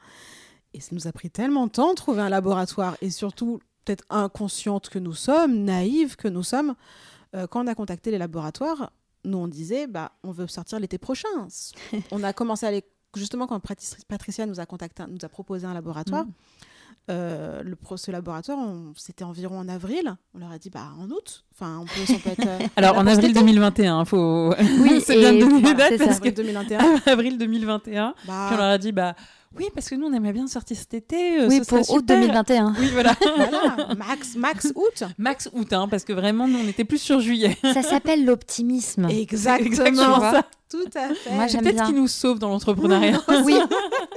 [0.73, 4.04] Et ça nous a pris tellement de temps de trouver un laboratoire et surtout peut-être
[4.10, 6.75] inconsciente que nous sommes, naïve que nous sommes.
[7.36, 8.91] euh, quand on a contacté les laboratoires,
[9.23, 11.47] nous on disait bah on veut sortir l'été prochain.
[12.12, 12.84] on a commencé à aller
[13.15, 16.25] justement quand Patric- Patricia nous a contacté, nous a proposé un laboratoire.
[16.25, 16.32] Mm.
[17.10, 20.15] Euh, le ce laboratoire, on- c'était environ en avril.
[20.34, 21.46] On leur a dit bah en août.
[21.54, 22.48] Enfin, on peut, on peut être.
[22.48, 23.39] euh, Alors en avril été.
[23.39, 24.54] 2021, il faut.
[24.82, 26.06] Oui, c'est bien de donner voilà, ça.
[26.06, 26.80] parce que avril 2021.
[27.06, 28.15] avril 2021.
[28.28, 29.15] Bah, Puis on leur a dit bah
[29.58, 31.39] oui parce que nous on aimerait bien sortir cet été.
[31.41, 32.18] euh, Oui, ce pour août super.
[32.20, 32.74] 2021.
[32.80, 33.15] Oui voilà.
[33.36, 35.04] voilà, max, max août.
[35.18, 37.58] Max août hein, parce que vraiment nous on était plus sur juillet.
[37.62, 39.06] Ça s'appelle l'optimisme.
[39.10, 39.68] Exactement.
[39.68, 40.44] exactement ça.
[40.68, 41.32] Tout à fait.
[41.32, 43.22] Moi, j'aime peut-être qui nous sauve dans l'entrepreneuriat.
[43.46, 43.54] Oui,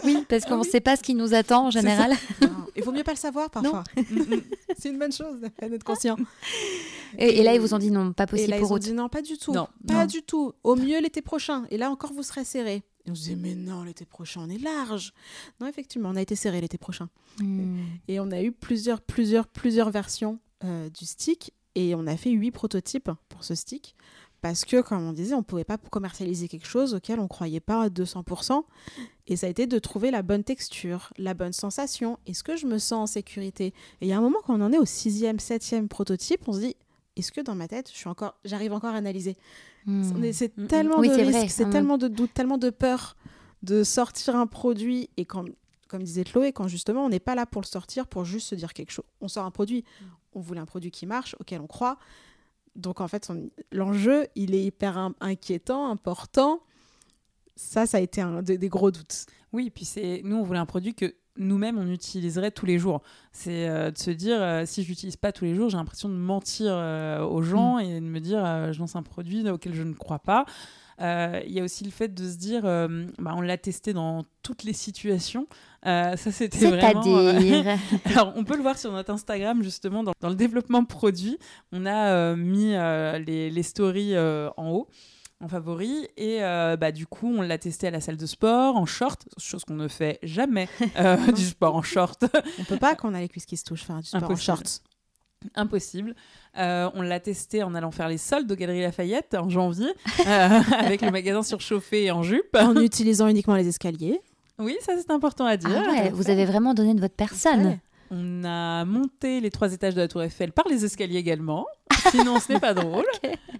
[0.03, 2.15] oui, parce qu'on ne sait pas ce qui nous attend en général.
[2.75, 3.85] Il vaut mieux pas le savoir parfois.
[4.79, 6.17] C'est une bonne chose d'être conscient.
[7.19, 8.75] Et, et là, ils vous ont dit non, pas Et possible là, ils pour ont
[8.77, 8.83] août.
[8.83, 9.53] dit non, pas du tout.
[9.53, 9.69] Non.
[9.87, 10.07] Pas Non.
[10.07, 10.53] du tout.
[10.65, 11.65] Au mieux l'été prochain.
[11.71, 12.83] Et là encore, vous serez serré.
[13.09, 15.15] Et on se disait, mais non, l'été prochain, on est large.
[15.61, 17.09] Non, effectivement, on a été serré l'été prochain.
[17.41, 17.81] Hmm.
[18.07, 21.55] Et on a eu plusieurs, plusieurs, plusieurs versions euh, du stick.
[21.75, 23.95] Et on a fait huit prototypes pour ce stick.
[24.43, 27.29] Parce que, comme on disait, on ne pouvait pas commercialiser quelque chose auquel on ne
[27.29, 28.63] croyait pas à 200%.
[29.27, 32.19] Et ça a été de trouver la bonne texture, la bonne sensation.
[32.27, 33.67] Est-ce que je me sens en sécurité
[34.01, 36.53] Et il y a un moment, quand on en est au sixième, septième prototype, on
[36.53, 36.77] se dit,
[37.19, 39.37] est-ce que dans ma tête, je suis encore, j'arrive encore à analyser
[39.87, 40.03] Hmm.
[40.33, 40.67] C'est Mm, mm.
[40.67, 41.71] tellement Oui, de risques, c'est Mm.
[41.71, 43.17] tellement de doutes, tellement de peur
[43.63, 45.09] de sortir un produit.
[45.17, 45.45] Et quand,
[45.89, 48.55] comme disait Chloé, quand justement on n'est pas là pour le sortir, pour juste se
[48.55, 49.05] dire quelque chose.
[49.21, 49.85] On sort un produit,
[50.35, 51.97] on voulait un produit qui marche, auquel on croit.
[52.77, 56.61] Donc en fait, on- l'enjeu, il est hyper in- inquiétant, important.
[57.57, 59.27] Ça, ça a été un des, des gros doutes.
[59.53, 63.03] Oui, puis c'est nous on voulait un produit que nous-mêmes on utiliserait tous les jours.
[63.33, 66.09] C'est euh, de se dire euh, si je l'utilise pas tous les jours, j'ai l'impression
[66.09, 69.83] de mentir euh, aux gens et de me dire je lance un produit auquel je
[69.83, 70.45] ne crois pas.
[71.01, 74.65] Il y a aussi le fait de se dire bah, on l'a testé dans toutes
[74.65, 75.47] les situations.
[75.85, 77.03] Ça c'était vraiment.
[77.03, 77.79] C'est-à-dire.
[78.07, 81.39] Alors, on peut le voir sur notre Instagram, justement, dans, dans le développement produit.
[81.71, 82.73] On a mis
[83.25, 84.89] les, les stories en haut,
[85.41, 86.09] en favori.
[86.17, 89.27] Et euh, bah, du coup, on l'a testé à la salle de sport, en short,
[89.39, 92.25] chose qu'on ne fait jamais, euh, du sport en short.
[92.59, 94.27] On peut pas, quand on a les cuisses qui se touchent, faire du sport en
[94.27, 94.57] Impossible.
[94.59, 94.81] shorts.
[95.55, 96.15] Impossible.
[96.59, 99.87] Euh, on l'a testé en allant faire les soldes aux Galeries Lafayette en janvier,
[100.27, 102.57] euh, avec le magasin surchauffé et en jupe.
[102.59, 104.21] En utilisant uniquement les escaliers.
[104.59, 105.71] Oui, ça c'est important à dire.
[105.73, 107.67] Ah ouais, vous avez vraiment donné de votre personne.
[107.67, 107.79] Ouais.
[108.11, 111.67] On a monté les trois étages de la Tour Eiffel par les escaliers également.
[112.11, 113.05] Sinon, ce n'est pas drôle.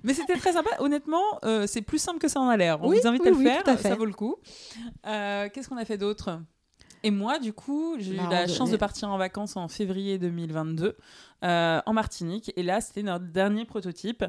[0.03, 0.71] Mais c'était très sympa.
[0.79, 2.79] Honnêtement, euh, c'est plus simple que ça en a l'air.
[2.83, 3.89] On Oui, vous invite oui, à le oui, faire, tout à fait.
[3.91, 4.37] ça vaut le coup.
[5.07, 6.41] Euh, Qu'est-ce qu'on a fait d'autre?
[7.05, 10.19] Et moi, du coup, j'ai eu La la chance de partir en vacances en février
[10.19, 10.97] 2022
[11.45, 12.53] euh, en Martinique.
[12.57, 14.25] Et là, c'était notre dernier prototype.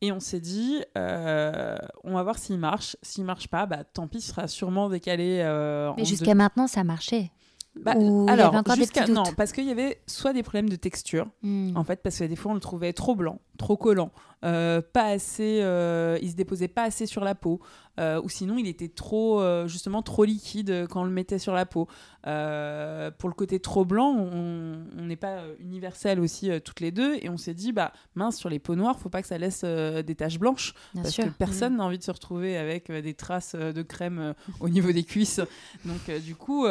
[0.00, 2.96] Et on s'est dit, euh, on va voir s'il marche.
[3.02, 5.40] S'il marche pas, bah, tant pis, il sera sûrement décalé.
[5.42, 7.30] euh, Mais deux- jusqu'à maintenant, ça marchait.
[7.76, 11.76] Bah, Ou alors, jusqu'à- non, parce qu'il y avait soit des problèmes de texture, Hmm.
[11.76, 14.12] en fait, parce que des fois on le trouvait trop blanc, trop collant,
[14.44, 17.60] euh, pas assez, euh, il se déposait pas assez sur la peau,
[17.98, 21.52] euh, ou sinon il était trop, euh, justement trop liquide quand on le mettait sur
[21.52, 21.88] la peau.
[22.22, 27.36] Pour le côté trop blanc, on n'est pas universel aussi toutes les deux, et on
[27.36, 30.38] s'est dit bah mince sur les peaux noires, faut pas que ça laisse des taches
[30.38, 31.24] blanches, Bien parce sûr.
[31.24, 35.02] que personne n'a envie de se retrouver avec des traces de crème au niveau des
[35.04, 35.40] cuisses.
[35.84, 36.66] Donc du coup.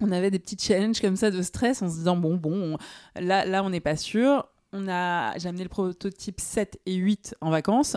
[0.00, 3.20] On avait des petits challenges comme ça de stress en se disant bon bon on-
[3.20, 4.46] là là on n'est pas sûr.
[4.72, 7.96] On a j'ai amené le prototype 7 et 8 en vacances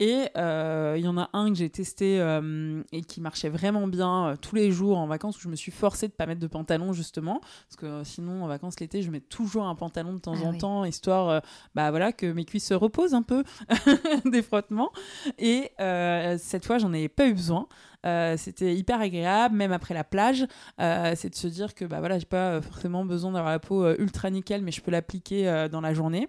[0.00, 3.88] et euh, il y en a un que j'ai testé euh, et qui marchait vraiment
[3.88, 6.40] bien euh, tous les jours en vacances où je me suis forcée de pas mettre
[6.40, 7.40] de pantalon justement.
[7.40, 10.52] Parce que sinon en vacances l'été je mets toujours un pantalon de temps Ah en
[10.52, 10.58] oui.
[10.58, 11.42] temps histoire
[11.74, 13.42] bah voilà que mes cuisses se reposent un peu
[14.24, 14.92] des frottements.
[15.38, 15.72] Et
[16.38, 17.66] cette fois j'en ai pas eu besoin.
[18.36, 20.46] C'était hyper agréable même après la plage.
[20.78, 24.30] C'est de se dire que bah voilà j'ai pas forcément besoin d'avoir la peau ultra
[24.30, 26.28] nickel mais je peux l'appliquer dans la journée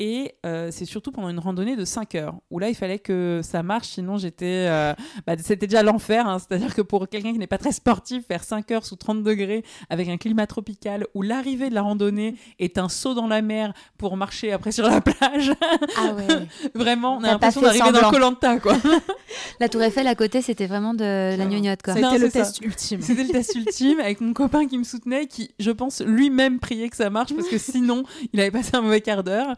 [0.00, 3.40] et euh, c'est surtout pendant une randonnée de 5 heures, où là, il fallait que
[3.42, 4.66] ça marche, sinon j'étais...
[4.68, 4.92] euh,
[5.26, 6.38] bah, c'était déjà l'enfer, hein.
[6.38, 9.64] c'est-à-dire que pour quelqu'un qui n'est pas très sportif, faire 5 heures sous 30 degrés
[9.90, 13.72] avec un climat tropical, où l'arrivée de la randonnée est un saut dans la mer
[13.96, 15.52] pour marcher après sur la plage,
[15.96, 16.48] Ah ouais.
[16.74, 18.10] vraiment, on a l'impression d'arriver dans.
[18.10, 18.76] Colanta, quoi.
[19.60, 21.94] La Tour Eiffel à côté, c'était vraiment de la gnognotte, quoi.
[21.96, 22.40] Été le ça.
[22.40, 23.00] test ultime.
[23.00, 26.88] C'était le test ultime avec mon copain qui me soutenait, qui, je pense, lui-même priait
[26.88, 29.54] que ça marche parce que sinon, il avait passé un mauvais quart d'heure.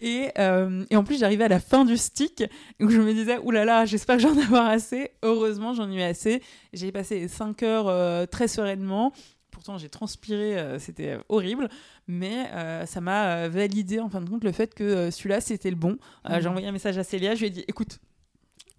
[0.00, 2.44] Et, euh, et en plus, j'arrivais à la fin du stick
[2.80, 5.10] où je me disais, oulala, là là, j'espère que j'en ai avoir assez.
[5.22, 6.42] Heureusement, j'en ai eu assez.
[6.72, 9.12] J'ai passé 5 heures euh, très sereinement.
[9.50, 11.68] Pourtant, j'ai transpiré, euh, c'était horrible,
[12.06, 15.76] mais euh, ça m'a validé en fin de compte le fait que celui-là c'était le
[15.76, 15.96] bon.
[16.28, 16.40] Euh, Mhm.
[16.42, 17.98] J'ai envoyé un message à Célia, je lui ai dit écoute,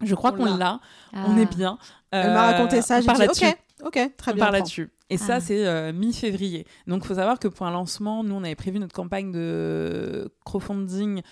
[0.02, 0.56] je crois On qu'on l'a.
[0.56, 0.80] l'a,
[1.12, 1.26] Ah.
[1.28, 1.76] on est bien.
[2.12, 4.44] Elle m'a raconté ça, on j'ai dit ok, ok, très on bien.
[4.44, 4.58] part prends.
[4.58, 4.90] là-dessus.
[5.10, 5.24] Et Ah.
[5.26, 6.66] ça, c'est euh, mi-février.
[6.86, 10.30] Donc, il faut savoir que pour un lancement, nous, on avait prévu notre campagne de
[10.44, 11.22] crowdfunding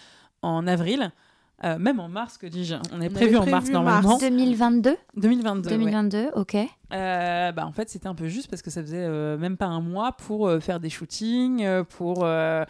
[0.43, 1.11] en avril.
[1.65, 4.11] Euh, même en mars, que dis-je On est On prévu en mars normalement.
[4.11, 4.21] mars.
[4.21, 5.71] 2022 2022.
[5.71, 5.77] ouais.
[5.77, 6.57] 2022, ok.
[6.93, 9.67] Euh, bah, en fait, c'était un peu juste parce que ça faisait euh, même pas
[9.67, 12.65] un mois pour euh, faire des shootings, pour euh,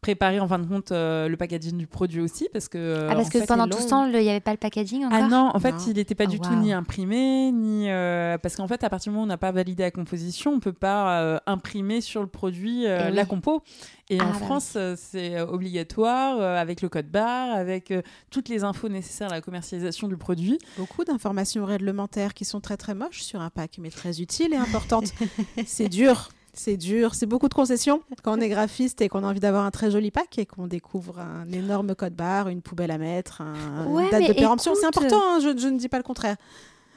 [0.00, 2.48] préparer en fin de compte euh, le packaging du produit aussi.
[2.52, 4.52] Parce que, euh, Ah, parce que fait, pendant tout ce temps, il n'y avait pas
[4.52, 5.78] le packaging encore Ah non, en fait, Non.
[5.86, 7.90] il n'était pas Oh, du tout ni imprimé, ni.
[7.90, 10.52] euh, parce qu'en fait, à partir du moment où on n'a pas validé la composition,
[10.52, 13.28] on ne peut pas euh, imprimer sur le produit euh, Eh la oui.
[13.28, 13.62] compo.
[14.10, 18.48] Et Ah, en bah France, c'est obligatoire euh, avec le code barre, avec euh, toutes
[18.48, 20.58] les infos nécessaires à la commercialisation du produit.
[20.78, 24.56] Beaucoup d'informations réglementaires qui sont très très moches sur un pack, mais très utiles et
[24.56, 25.12] importantes.
[25.66, 29.26] c'est dur, c'est dur, c'est beaucoup de concessions quand on est graphiste et qu'on a
[29.28, 32.90] envie d'avoir un très joli pack et qu'on découvre un énorme code barre, une poubelle
[32.90, 34.74] à mettre, un, Ouais, une date de péremption.
[34.74, 36.36] C'est important, hein, je, je ne dis pas le contraire.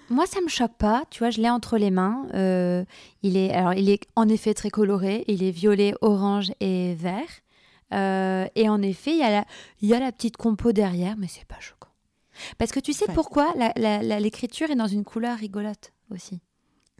[0.10, 1.04] Moi, ça me choque pas.
[1.10, 2.28] Tu vois, je l'ai entre les mains.
[2.34, 2.84] Euh,
[3.24, 5.24] il est, alors, il est en effet très coloré.
[5.28, 7.30] Il est violet, orange et vert.
[7.94, 9.46] Euh, et en effet, il y, a la,
[9.82, 11.90] il y a la petite compo derrière, mais c'est pas choquant.
[12.58, 13.54] Parce que tu sais Enfin, pourquoi
[14.20, 16.42] l'écriture est dans une couleur rigolote aussi?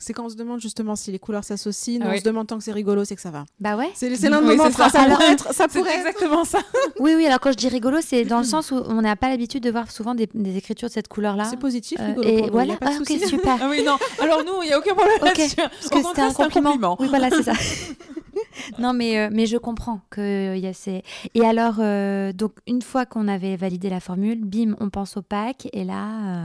[0.02, 2.58] C'est quand on se demande justement si les couleurs s'associent, Ah on se demande tant
[2.58, 3.46] que c'est rigolo, c'est que ça va.
[3.60, 3.90] Bah ouais.
[3.94, 5.00] C'est l'un de Oui, nos c'est mantras, ça.
[5.00, 5.54] ça, Alors, pourrait être.
[5.54, 6.60] Ça pourrait être- exactement ça.
[7.00, 7.26] Oui, oui.
[7.26, 9.72] Alors quand je dis rigolo, c'est dans le sens où on n'a pas l'habitude de
[9.72, 11.46] voir souvent des, des écritures de cette couleur-là.
[11.46, 12.28] C'est positif, Euh, rigolo.
[12.28, 12.74] et pour nous, voilà.
[12.74, 13.58] y a pas de Ah, ok, super.
[13.62, 13.98] Ah oui, non.
[14.20, 15.56] Alors nous, il n'y a aucun problème Ok, là-dessus.
[15.56, 16.72] Parce Au que c'était contraire, un c'est un compliment.
[16.72, 16.98] compliment.
[17.00, 17.54] Oui, voilà, c'est ça.
[18.80, 21.04] non, mais, euh, mais je comprends que il y a ces.
[21.36, 25.22] Et alors, euh, donc, une fois qu'on avait validé la formule, bim, on pense au
[25.22, 25.68] pack.
[25.74, 26.44] Et là.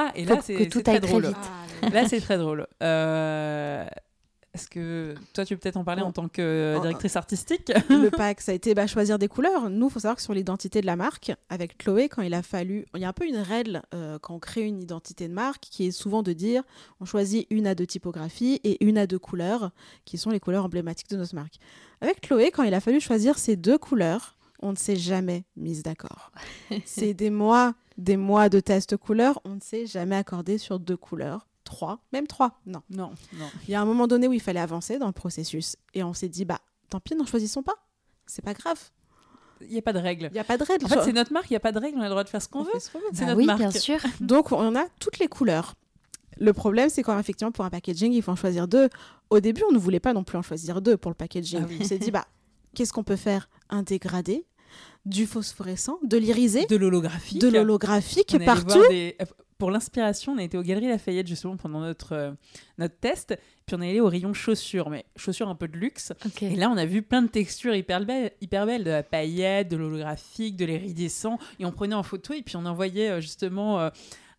[0.00, 1.32] Ah, et Faut là, c'est très drôle.
[1.82, 2.66] Ah, Là, c'est très drôle.
[2.84, 3.84] Euh,
[4.54, 6.08] Est-ce que toi, tu peux peut-être en parler Bon.
[6.08, 9.26] en tant que euh, Oh, directrice artistique le pack, ça a été bah, choisir des
[9.26, 9.70] couleurs.
[9.70, 12.42] Nous, il faut savoir que sur l'identité de la marque, avec Chloé, quand il a
[12.42, 12.86] fallu.
[12.94, 15.64] Il y a un peu une règle euh, quand on crée une identité de marque
[15.64, 16.62] qui est souvent de dire
[17.00, 19.72] on choisit une à deux typographies et une à deux couleurs,
[20.04, 21.54] qui sont les couleurs emblématiques de notre marque.
[22.00, 25.82] Avec Chloé, quand il a fallu choisir ces deux couleurs, on ne s'est jamais mise
[25.82, 26.30] d'accord.
[26.84, 30.96] C'est des mois, des mois de tests couleurs, on ne s'est jamais accordé sur deux
[30.96, 31.46] couleurs.
[31.64, 32.80] Trois, même trois, non.
[32.88, 33.46] Non, non.
[33.66, 36.14] Il y a un moment donné où il fallait avancer dans le processus et on
[36.14, 37.74] s'est dit bah tant pis, n'en choisissons pas.
[38.26, 38.78] C'est pas grave.
[39.60, 40.28] Il n'y a pas de règle.
[40.30, 40.86] Il n'y a pas de règle.
[40.86, 42.24] En fait, c'est notre marque, il n'y a pas de règle, on a le droit
[42.24, 42.70] de faire ce qu'on On veut.
[42.78, 42.88] ce.
[43.12, 43.58] C'est bah notre oui, marque.
[43.58, 43.98] bien sûr.
[44.20, 45.74] Donc on a toutes les couleurs.
[46.38, 48.88] Le problème, c'est quand effectivement pour un packaging, il faut en choisir deux.
[49.28, 51.60] Au début, on ne voulait pas non plus en choisir deux pour le packaging.
[51.64, 51.78] Ah oui.
[51.80, 52.26] On s'est dit bah
[52.74, 53.48] qu'est-ce qu'on peut faire?
[53.68, 54.46] Un dégradé,
[55.06, 57.40] du phosphorescent, de l'irisé, De l'holographique.
[57.40, 58.82] de l'holographique partout.
[58.90, 59.24] des- euh,
[59.58, 62.30] Pour l'inspiration, on a été aux Galeries Lafayette justement pendant notre, euh,
[62.78, 63.36] notre test.
[63.66, 66.12] Puis on est allé au rayon chaussures, mais chaussures un peu de luxe.
[66.42, 69.68] Et là, on a vu plein de textures hyper belles, hyper belles de la paillette,
[69.68, 71.38] de l'holographique, de l'iridescent.
[71.58, 73.90] Et on prenait en photo et puis on envoyait euh, justement euh,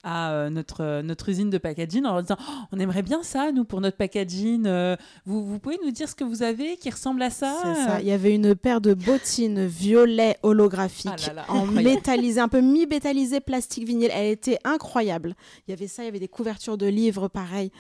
[0.04, 3.24] à euh, notre, euh, notre usine de packaging en leur disant Oh, On aimerait bien
[3.24, 4.66] ça, nous, pour notre packaging.
[4.66, 7.56] Euh, vous, vous pouvez nous dire ce que vous avez qui ressemble à ça?
[7.64, 8.02] C'est ça.
[8.02, 12.62] Il y avait une paire de bottines violet Ah là là, en métallisé, un peu
[12.62, 14.12] mi-métallisé plastique vinyle.
[14.14, 15.36] Elle était incroyable.
[15.68, 17.72] Il y avait ça, il y avait des couvertures de livres pareil.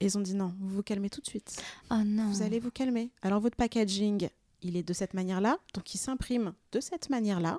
[0.00, 1.62] Et ils ont dit non, vous vous calmez tout de suite.
[1.90, 2.28] Oh non.
[2.30, 3.10] Vous allez vous calmer.
[3.22, 4.28] Alors votre packaging,
[4.62, 7.58] il est de cette manière-là, donc il s'imprime de cette manière-là.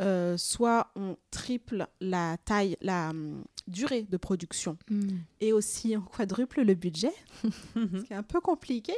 [0.00, 5.18] Euh, soit on triple la taille, la hum, durée de production Hmm.
[5.40, 7.12] et aussi on quadruple le budget,
[7.74, 8.94] ce qui est un peu compliqué.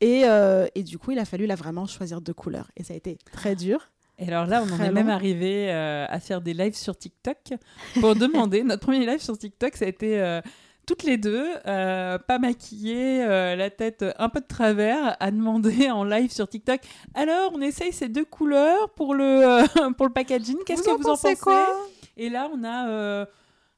[0.00, 2.70] Et, euh, et du coup, il a fallu là vraiment choisir deux couleurs.
[2.76, 3.90] Et ça a été très dur.
[4.18, 7.54] Et alors là, on en est même arrivé euh, à faire des lives sur TikTok
[8.00, 8.62] pour demander.
[8.62, 10.40] Notre premier live sur TikTok, ça a été
[10.86, 15.90] toutes les deux, euh, pas maquillées, euh, la tête un peu de travers, à demander
[15.90, 16.80] en live sur TikTok.
[17.14, 20.56] Alors, on essaye ces deux couleurs pour le, euh, pour le packaging.
[20.66, 21.36] Qu'est-ce que vous en pensez
[22.16, 23.26] Et là, on a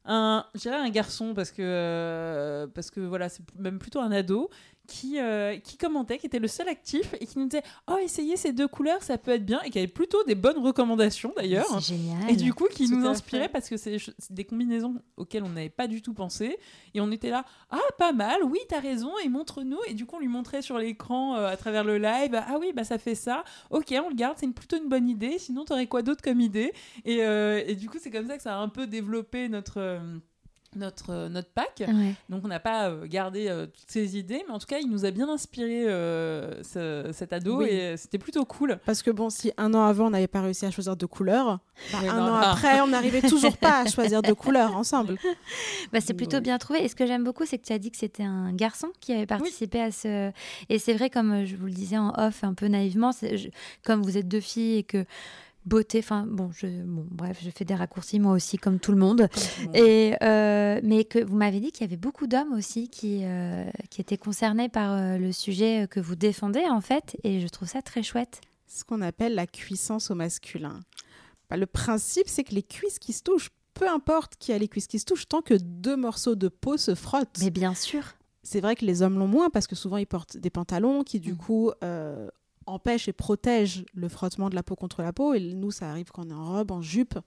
[0.05, 4.51] un, un garçon parce que parce que voilà, c'est même plutôt un ado
[4.87, 8.37] qui euh, qui commentait, qui était le seul actif et qui nous disait oh essayez
[8.37, 11.67] ces deux couleurs, ça peut être bien et qui avait plutôt des bonnes recommandations d'ailleurs.
[11.81, 12.31] C'est génial.
[12.31, 13.49] Et du coup, qui Tout nous inspirait fait.
[13.49, 13.97] parce que c'est
[14.31, 16.59] des combinaisons auxquelles on n'avait pas du tout pensé.
[16.95, 19.79] Et on était là, ah, pas mal, oui, t'as raison, et montre-nous.
[19.89, 22.73] Et du coup, on lui montrait sur l'écran euh, à travers le live, ah oui,
[22.75, 23.45] bah ça fait ça.
[23.71, 25.39] Ok, on le garde, c'est une- plutôt une bonne idée.
[25.39, 26.73] Sinon, t'aurais quoi d'autre comme idée?
[27.05, 29.99] Et, euh, et du coup, c'est comme ça que ça a un peu développé notre.
[30.75, 31.83] Notre, euh, notre pack.
[31.87, 32.15] Ouais.
[32.29, 34.91] Donc on n'a pas euh, gardé euh, toutes ces idées, mais en tout cas il
[34.91, 37.67] nous a bien inspiré euh, ce- cet ado Oui.
[37.69, 38.79] et c'était plutôt cool.
[38.85, 41.61] Parce que bon, si un an avant, on n'avait pas réussi à choisir deux couleurs,
[41.93, 45.17] bah, un non, an après, on n'arrivait toujours pas à choisir deux couleurs ensemble.
[45.93, 46.85] Bah, c'est plutôt bien trouvé.
[46.85, 49.13] Et ce que j'aime beaucoup, c'est que tu as dit que c'était un garçon qui
[49.13, 50.33] avait participé à ce.
[50.69, 53.49] Et c'est vrai, comme je vous le disais en off, un peu naïvement, je-
[53.85, 55.05] comme vous êtes deux filles et que
[55.67, 58.99] beauté, enfin bon, je, bon, bref, je fais des raccourcis moi aussi, comme tout le
[58.99, 59.29] monde.
[59.75, 63.65] Et euh, mais que vous m'avez dit qu'il y avait beaucoup d'hommes aussi qui euh,
[63.91, 67.69] qui étaient concernés par euh, le sujet que vous défendez en fait, et je trouve
[67.69, 68.41] ça très chouette.
[68.69, 70.81] Ce qu'on appelle la cuissance au masculin.
[71.51, 74.69] bah, Le principe, c'est que les cuisses qui se touchent, peu importe qui a les
[74.69, 77.39] cuisses qui se touchent, tant que deux morceaux de peau se frottent.
[77.41, 78.03] Mais bien sûr.
[78.43, 81.19] C'est vrai que les hommes l'ont moins parce que souvent ils portent des pantalons qui
[81.21, 81.37] du Mm.
[81.37, 82.29] coup euh,
[82.67, 85.35] empêchent et protègent le frottement de la peau contre la peau.
[85.35, 87.19] Et nous, ça arrive quand on est en robe, en jupe,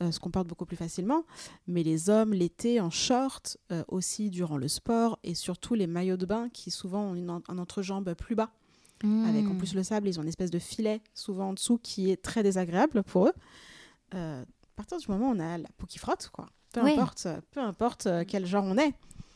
[0.00, 1.24] euh, ce qu'on porte beaucoup plus facilement.
[1.66, 6.16] Mais les hommes, l'été, en short, euh, aussi durant le sport et surtout les maillots
[6.16, 8.50] de bain qui souvent ont une en- un entrejambe plus bas.
[9.26, 12.10] Avec en plus le sable, ils ont une espèce de filet souvent en dessous qui
[12.10, 13.32] est très désagréable pour eux.
[14.14, 16.46] Euh, à partir du moment où on a la peau qui frotte, quoi.
[16.72, 16.92] Peu Oui.
[16.94, 18.92] importe, peu importe euh, quel genre on est.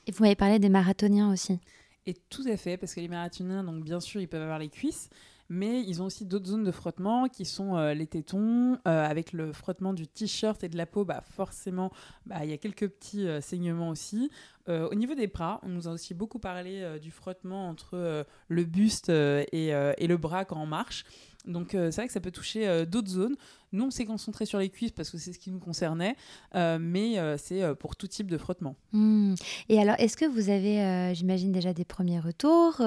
[0.08, 1.60] Et vous m'avez parlé des marathoniens aussi.
[2.06, 4.68] Et tout à fait, parce que les marathoniens, donc bien sûr, ils peuvent avoir les
[4.68, 5.08] cuisses,
[5.52, 9.34] mais ils ont aussi d'autres zones de frottement qui sont euh, les tétons, euh, avec
[9.34, 11.92] le frottement du t-shirt et de la peau, bah, forcément,
[12.24, 14.30] bah, il y a quelques petits euh, saignements aussi.
[14.68, 19.08] Au niveau des bras, on nous a aussi beaucoup parlé du frottement entre le buste
[19.08, 21.04] et, et le bras quand on marche.
[21.44, 23.36] Donc euh, c'est vrai que ça peut toucher euh, d'autres zones.
[23.72, 26.16] Nous, on s'est concentré sur les cuisses parce que c'est ce qui nous concernait,
[26.54, 28.76] euh, mais c'est pour tout type de frottement.
[28.92, 29.34] Hmm.
[29.70, 32.82] Et alors, est-ce que vous avez, j'imagine déjà des premiers retours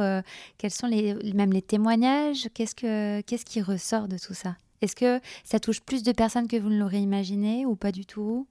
[0.59, 2.49] Quels sont les, même les témoignages?
[2.53, 4.55] Qu'est-ce que, qu'est-ce qui ressort de tout ça?
[4.81, 8.05] Est-ce que ça touche plus de personnes que vous ne l'aurez imaginé ou pas du
[8.05, 8.45] tout?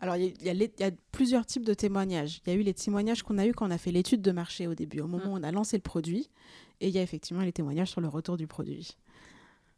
[0.00, 2.40] Alors, il y, a- y y plusieurs types de témoignages.
[2.46, 4.32] Il y a eu les témoignages qu'on a eu quand on a fait l'étude de
[4.32, 5.28] marché au début, au moment Mm.
[5.28, 6.30] où on a lancé le produit.
[6.80, 8.96] Et il y a effectivement les témoignages sur le retour du produit.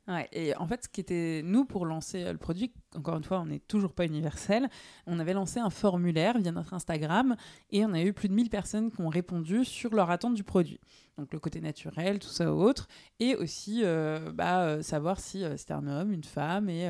[0.09, 3.23] Ouais, et en fait, ce qui était, nous, pour lancer euh, le produit, encore une
[3.23, 4.69] fois, on n'est toujours pas universel,
[5.07, 7.37] on avait lancé un formulaire via notre Instagram
[7.71, 10.43] et on a eu plus de 1000 personnes qui ont répondu sur leur attente du
[10.43, 10.81] produit.
[11.19, 12.88] Donc le côté naturel, tout ça autre,
[13.21, 16.88] et aussi euh, bah, euh, savoir si euh, c'était un homme, une femme, et,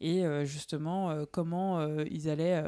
[0.00, 2.62] et justement comment ils allaient...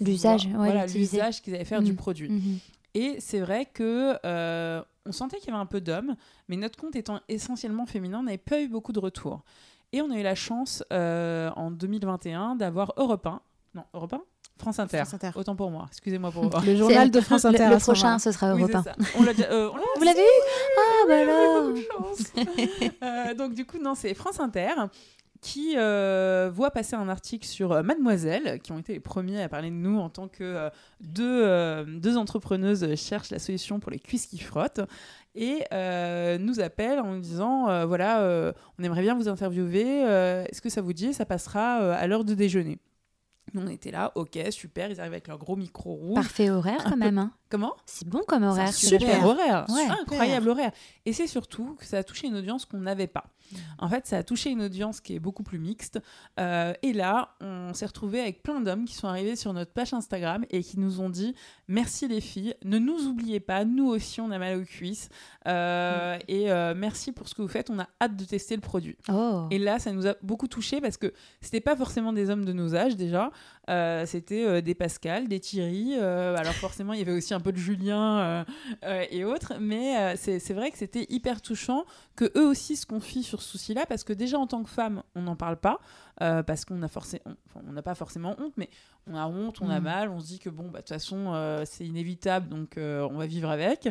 [0.00, 1.96] L'usage, ouais, voilà, l'usage qu'ils allaient faire du Mhm.
[1.96, 2.30] produit.
[2.30, 2.58] Mhm.
[2.94, 6.16] Et c'est vrai que euh, on sentait qu'il y avait un peu d'hommes,
[6.48, 9.42] mais notre compte étant essentiellement féminin, on n'avait pas eu beaucoup de retours.
[9.92, 13.40] Et on a eu la chance euh, en 2021 d'avoir Europe 1,
[13.74, 14.20] non Europe 1
[14.60, 14.98] France Inter.
[14.98, 15.30] France Inter.
[15.36, 16.44] Autant pour moi, excusez-moi pour.
[16.60, 17.70] Le journal de France Inter.
[17.70, 18.82] Le, prochain, ce sera Europe c'est 1.
[18.82, 18.94] ça.
[19.18, 20.42] On euh, on Vous l'avez eu
[20.78, 21.70] Ah, bah alors.
[23.02, 24.74] Euh, donc du coup, non, c'est France Inter
[25.40, 29.48] qui euh, voit passer un article sur euh, Mademoiselle, qui ont été les premiers à
[29.48, 33.90] parler de nous en tant que euh, deux, euh, deux entrepreneuses cherchent la solution pour
[33.90, 34.82] les cuisses qui frottent,
[35.34, 35.64] et
[36.40, 40.00] nous appellent en nous disant, voilà, on aimerait bien vous interviewer,
[40.48, 42.80] est-ce que ça vous dit, ça passera à l'heure de déjeuner?
[43.54, 46.16] Nous, on était là, ok, super, ils arrivent avec leur gros micro rouge.
[46.16, 47.18] Parfait horaire quand même.
[47.18, 47.32] hein.
[47.50, 47.74] Comment?
[47.84, 48.72] C'est bon comme horaire.
[48.72, 49.86] super horaire, Ouais.
[50.00, 50.70] incroyable horaire.
[51.04, 53.24] Et c'est surtout que ça a touché une audience qu'on n'avait pas.
[53.80, 55.98] En fait, ça a touché une audience qui est beaucoup plus mixte.
[56.38, 59.92] Euh, et là, on s'est retrouvé avec plein d'hommes qui sont arrivés sur notre page
[59.92, 61.34] Instagram et qui nous ont dit
[61.66, 65.08] merci les filles, ne nous oubliez pas, nous aussi on a mal aux cuisses
[65.46, 67.70] Euh, et euh, merci pour ce que vous faites.
[67.70, 68.96] On a hâte de tester le produit.
[69.08, 69.46] Oh.
[69.50, 72.52] Et là, ça nous a beaucoup touché parce que c'était pas forcément des hommes de
[72.52, 73.30] nos âges déjà.
[73.70, 75.94] Euh, c'était euh, des Pascal, des Thierry.
[75.96, 78.44] euh, alors forcément, il y avait aussi un peu de Julien
[79.10, 79.54] et autres.
[79.60, 81.84] Mais c'est c'est vrai que c'était hyper touchant
[82.16, 85.02] que eux aussi se confient sur ce souci-là parce que déjà en tant que femme,
[85.14, 85.80] on n'en parle pas
[86.22, 88.68] euh, parce qu'on a forcé- on- enfin, on n'a pas forcément honte, mais
[89.06, 89.82] on a honte, on a Mm.
[89.84, 93.08] mal, on se dit que bon, bah, de toute façon, euh, c'est inévitable, donc euh,
[93.10, 93.88] on va vivre avec.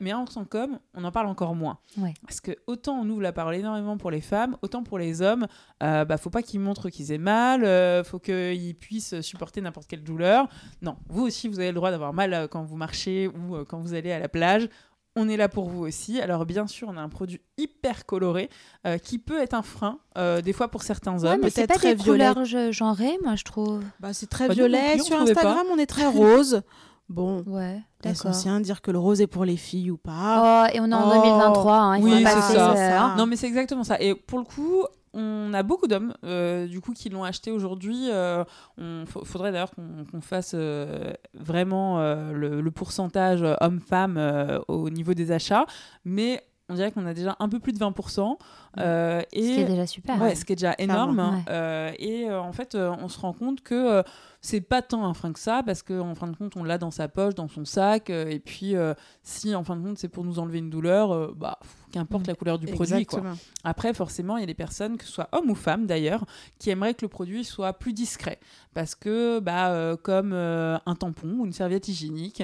[0.00, 1.78] Mais en tant qu'homme, on en parle encore moins.
[1.96, 2.12] Ouais.
[2.26, 5.46] Parce que autant on ouvre la parole énormément pour les femmes, autant pour les hommes,
[5.82, 7.62] euh, bah, faut pas qu'ils montrent qu'ils aient mal,
[8.04, 10.48] faut qu'ils puissent supporter n'importe quelle douleur.
[10.82, 13.94] Non, vous aussi, vous avez le droit d'avoir mal quand vous marchez ou quand vous
[13.94, 14.68] allez à la plage.
[15.14, 16.20] On est là pour vous aussi.
[16.20, 18.48] Alors bien sûr, on a un produit hyper coloré
[18.86, 21.40] euh, qui peut être un frein euh, des fois pour certains Ouais, hommes.
[21.42, 22.28] mais c'est peut-être pas très des violet.
[22.32, 23.82] couleurs ge- genrées, moi je trouve.
[24.00, 24.92] Bah, c'est très violet.
[24.94, 25.20] plus, Sur.
[25.20, 26.62] Instagram, on est très rose.
[27.10, 28.30] Bon, Ouais, est-ce d'accord.
[28.30, 30.94] ancien dire que le rose est pour les filles ou pas Oh, et on est
[30.94, 31.12] en Oh.
[31.22, 32.74] 2023, hein, il Oui, c'est ça.
[32.74, 33.14] faire.
[33.18, 34.00] Non, mais c'est exactement ça.
[34.00, 38.08] Et pour le coup, on a beaucoup d'hommes, euh, du coup, qui l'ont acheté aujourd'hui.
[38.10, 38.44] Euh,
[38.78, 44.88] on fa- faudrait d'ailleurs qu'on fasse euh, vraiment euh, le, le pourcentage homme-femme euh, au
[44.90, 45.66] niveau des achats.
[46.04, 48.36] Mais on dirait qu'on a déjà un peu plus de 20%.
[48.78, 50.20] euh, Ce qui et est déjà super.
[50.22, 51.18] Ouais, ce qui est déjà énorme.
[51.18, 51.42] Ouais.
[51.52, 54.02] Euh, et euh, en fait, euh, on se rend compte que euh,
[54.42, 56.90] c'est pas tant un frein que ça, parce qu'en fin de compte, on l'a dans
[56.90, 58.10] sa poche, dans son sac.
[58.10, 61.12] euh, et puis, euh, si en fin de compte, c'est pour nous enlever une douleur,
[61.12, 61.58] euh, bah,
[61.92, 62.30] qu'importe Mm.
[62.30, 63.04] la couleur du produit.
[63.04, 63.22] Quoi.
[63.64, 66.24] Après, forcément, il y a des personnes, que ce soit hommes ou femmes d'ailleurs,
[66.58, 68.40] qui aimeraient que le produit soit plus discret.
[68.72, 72.42] Parce que, bah, comme un tampon ou une serviette hygiénique,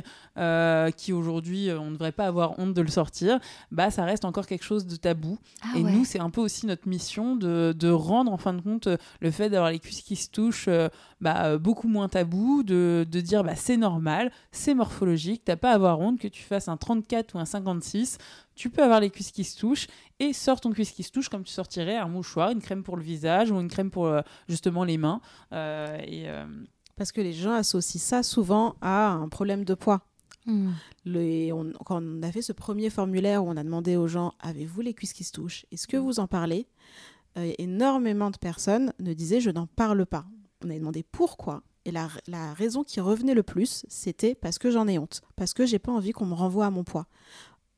[0.96, 3.40] qui aujourd'hui, on ne devrait pas avoir honte de le sortir,
[3.72, 5.38] bah, ça reste encore quelque chose de tabou.
[5.62, 5.90] Ah et ouais.
[5.92, 8.88] nous, c'est c'est un peu aussi notre mission de, de, rendre en fin de compte
[9.20, 10.68] le fait d'avoir les cuisses qui se touchent
[11.20, 15.74] bah, beaucoup moins tabou, de, de dire bah, c'est normal, c'est morphologique, t'as pas à
[15.74, 18.18] avoir honte que tu fasses un 34 ou un 56
[18.54, 19.86] tu peux avoir les cuisses qui se touchent
[20.18, 22.96] et sors ton cuisse qui se touche comme tu sortirais un mouchoir, une crème pour
[22.96, 24.12] le visage ou une crème pour
[24.48, 25.20] justement les mains.
[25.52, 26.26] et,
[26.96, 30.00] Parce que les gens associent ça souvent à un problème de poids.
[30.46, 30.72] Hmm.
[31.04, 34.32] Le, on, quand on a fait ce premier formulaire où on a demandé aux gens
[34.40, 35.66] avez-vous les cuisses qui se touchent?
[35.70, 36.66] Est-ce que vous en parlez?
[37.36, 40.24] Euh, Énormément de personnes ne disaient je n'en parle pas.
[40.64, 41.62] On a demandé pourquoi.
[41.84, 45.54] Et la, la, raison qui revenait le plus, c'était parce que j'en ai honte, parce
[45.54, 47.06] que j'ai pas envie qu'on me renvoie à mon poids.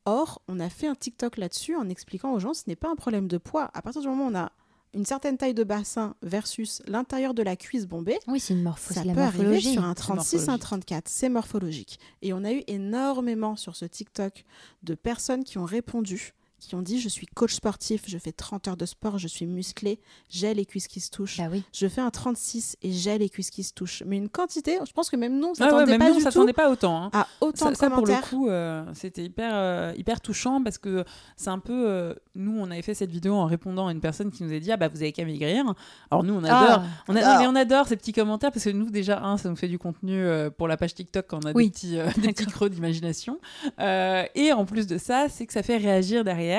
[0.05, 2.95] Or, on a fait un TikTok là-dessus en expliquant aux gens ce n'est pas un
[2.95, 3.69] problème de poids.
[3.73, 4.51] À partir du moment où on a
[4.93, 9.03] une certaine taille de bassin versus l'intérieur de la cuisse bombée, oui, c'est une ça
[9.03, 9.73] peut arriver morphologie.
[9.73, 11.07] sur un 36, un 34.
[11.07, 11.99] C'est morphologique.
[12.21, 14.43] Et on a eu énormément sur ce TikTok
[14.83, 18.67] de personnes qui ont répondu qui ont dit je suis coach sportif, je fais 30
[18.69, 19.99] heures de sport, je suis musclé,
[20.29, 21.37] j'ai les cuisses qui se touchent.
[21.39, 21.63] Bah oui.
[21.73, 24.03] Je fais un 36 et j'ai les cuisses qui se touchent.
[24.05, 26.17] Mais une quantité, je pense que même nous, on Ah ouais, même pas nous, on
[26.17, 27.03] du tout s'attendait pas autant.
[27.05, 27.09] hein.
[27.13, 30.77] à autant Ça, de ça, pour le coup, euh, c'était hyper, euh, hyper touchant parce
[30.77, 31.03] que
[31.35, 31.87] c'est un peu.
[31.89, 34.59] euh, nous, on avait fait cette vidéo en répondant à une personne qui nous a
[34.59, 35.65] dit Ah bah vous avez qu'à maigrir.
[36.09, 36.83] Alors nous, on adore.
[36.83, 39.37] Ah, On, a- non, mais on adore ces petits commentaires parce que nous, déjà, un,
[39.37, 41.65] ça nous fait du contenu euh, pour la page TikTok quand on a Oui.
[41.65, 43.39] des petits, euh, des petits creux d'imagination.
[43.79, 46.50] Euh, et en plus de ça, c'est que ça fait réagir derrière.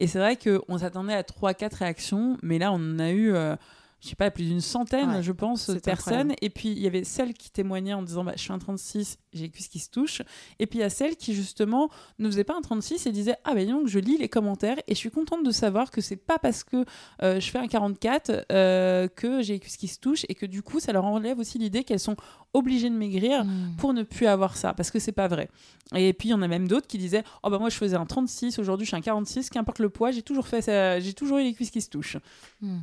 [0.00, 3.32] Et c'est vrai qu'on s'attendait à 3-4 réactions, mais là, on en a eu.
[3.34, 3.56] euh,
[4.00, 6.14] je sais pas, plus d'une centaine, Ouais, je pense, de personnes.
[6.14, 6.34] incroyable.
[6.40, 9.18] Et puis, il y avait celle qui témoignait en disant bah, Je suis un 36,
[9.38, 10.22] j'ai les cuisses qui se touchent.
[10.58, 13.36] Et puis, il y a celle qui, justement, ne faisait pas un 36 et disait
[13.44, 16.16] Ah, ben donc, je lis les commentaires et je suis contente de savoir que c'est
[16.16, 16.84] pas parce que
[17.22, 20.46] euh, je fais un 44 euh, que j'ai les cuisses qui se touchent et que,
[20.46, 22.16] du coup, ça leur enlève aussi l'idée qu'elles sont
[22.54, 23.76] obligées de maigrir hmm.
[23.78, 25.48] pour ne plus avoir ça, parce que c'est pas vrai.
[25.94, 27.96] Et puis, il y en a même d'autres qui disaient Oh, bah, moi, je faisais
[27.96, 31.14] un 36, aujourd'hui, je suis un 46, qu'importe le poids, j'ai toujours fait ça, j'ai
[31.14, 32.18] toujours eu les cuisses qui se touchent.
[32.60, 32.78] Hmm.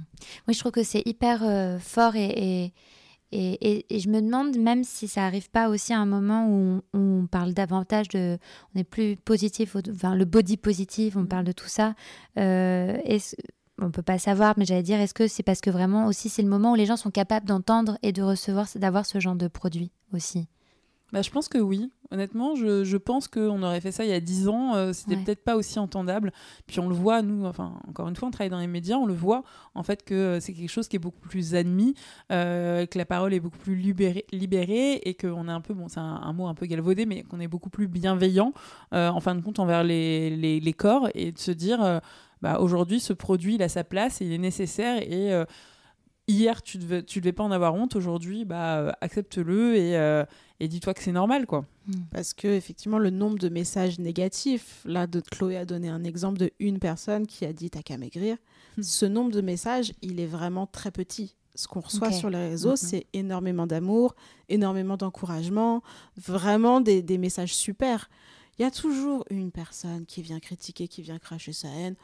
[0.48, 2.26] Oui, je trouve que c'est hyper euh, fort et,
[2.66, 2.74] et,
[3.32, 6.48] et, et- et je me demande même si ça arrive pas aussi à un moment
[6.48, 8.38] où on, où on parle davantage de,
[8.76, 11.96] on est plus positif, enfin le body positif, on parle de tout ça.
[12.38, 13.36] Euh, est-ce-
[13.82, 16.42] on peut pas savoir, mais j'allais dire, est-ce que c'est parce que vraiment aussi c'est
[16.42, 19.48] le moment où les gens sont capables d'entendre et de recevoir, d'avoir ce genre de
[19.50, 20.48] produit aussi?
[21.16, 21.90] Bah, je pense que oui.
[22.12, 24.76] Honnêtement, je, je pense qu'on aurait fait ça il y a 10 ans.
[24.76, 25.24] euh, C'était Ouais.
[25.24, 26.34] peut-être pas aussi entendable.
[26.68, 29.06] Puis on le voit, nous, enfin, encore une fois, on travaille dans les médias, on
[29.06, 29.44] le voit,
[29.76, 31.94] en fait, que euh, c'est quelque chose qui est beaucoup plus admis,
[32.34, 35.88] euh, que la parole est beaucoup plus libérée, libérée et qu'on est un peu, bon,
[35.88, 38.52] c'est un, un mot un peu galvaudé, mais qu'on est beaucoup plus bienveillant,
[38.94, 42.02] euh, en fin de compte, envers les, les, les corps et de se dire,
[42.42, 45.32] bah, aujourd'hui, ce produit, il a sa place et il est nécessaire et.
[46.28, 47.96] Hier, tu devais, tu devais pas en avoir honte.
[47.96, 50.26] Aujourd'hui, bah, euh, accepte-le et, euh,
[50.60, 51.66] et dis-toi que c'est normal, quoi.
[52.12, 56.40] Parce que effectivement, le nombre de messages négatifs, là, de Chloé a donné un exemple
[56.40, 58.38] de une personne qui a dit t'as qu'à maigrir.
[58.78, 58.82] Hmm.
[58.82, 61.36] Ce nombre de messages, il est vraiment très petit.
[61.54, 62.76] Ce qu'on reçoit sur les réseaux, Mhm.
[62.78, 64.16] c'est énormément d'amour,
[64.50, 65.84] énormément d'encouragement,
[66.18, 68.10] vraiment des, des messages super.
[68.58, 71.96] Il y a toujours une personne qui vient critiquer, qui vient cracher sa haine.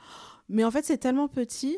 [0.47, 1.77] Mais en fait, c'est tellement petit.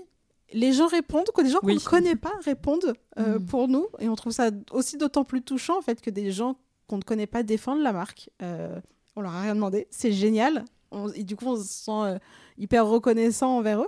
[0.51, 1.75] Les gens répondent, que des gens Oui.
[1.75, 3.45] qu'on ne connaît pas répondent euh, Mhm.
[3.45, 3.87] pour nous.
[3.99, 6.55] Et on trouve ça aussi d'autant plus touchant en fait que des gens
[6.87, 8.29] qu'on ne connaît pas défendent la marque.
[8.41, 8.79] Euh,
[9.15, 9.87] on leur a rien demandé.
[9.89, 10.65] C'est génial.
[10.91, 12.19] On- et du coup, on se sent euh,
[12.57, 13.87] hyper reconnaissant envers eux.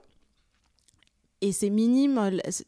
[1.45, 2.19] Et c'est minime,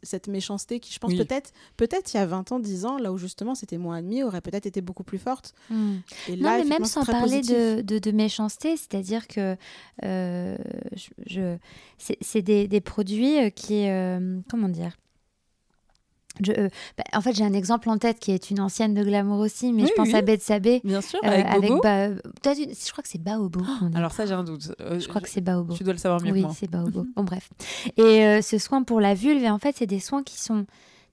[0.04, 1.18] cette méchanceté qui, je pense, Oui.
[1.18, 4.24] peut-être, peut-être il y a 20 ans, 10 ans, là où justement c'était moins admis,
[4.24, 5.54] aurait peut-être été beaucoup plus forte.
[5.70, 5.96] Hmm.
[6.28, 9.56] Et Non, là, mais même sans parler de, de, de méchanceté, c'est-à-dire que
[10.04, 10.58] euh,
[10.96, 11.58] je, je-
[11.98, 14.96] c'est c'est des, des produits euh, qui, euh, comment dire
[16.44, 19.04] je, euh, bah, en fait, j'ai un exemple en tête qui est une ancienne de
[19.04, 20.16] Glamour aussi, mais Oui, je pense oui.
[20.16, 20.82] à Beth Sabé.
[20.84, 21.82] Bien sûr, euh, avec Bobo.
[21.86, 23.62] Une- je crois que c'est Baobo.
[23.96, 24.72] Alors ça, j'ai un doute.
[24.82, 25.74] Euh, je crois que c'est Baobo.
[25.74, 26.56] Tu dois le savoir mieux Oui, que moi.
[26.58, 27.06] c'est Baobo.
[27.16, 27.50] bon, bref.
[27.98, 30.66] Et euh, ce soin pour la vulve, en fait, c'est des soins qui sont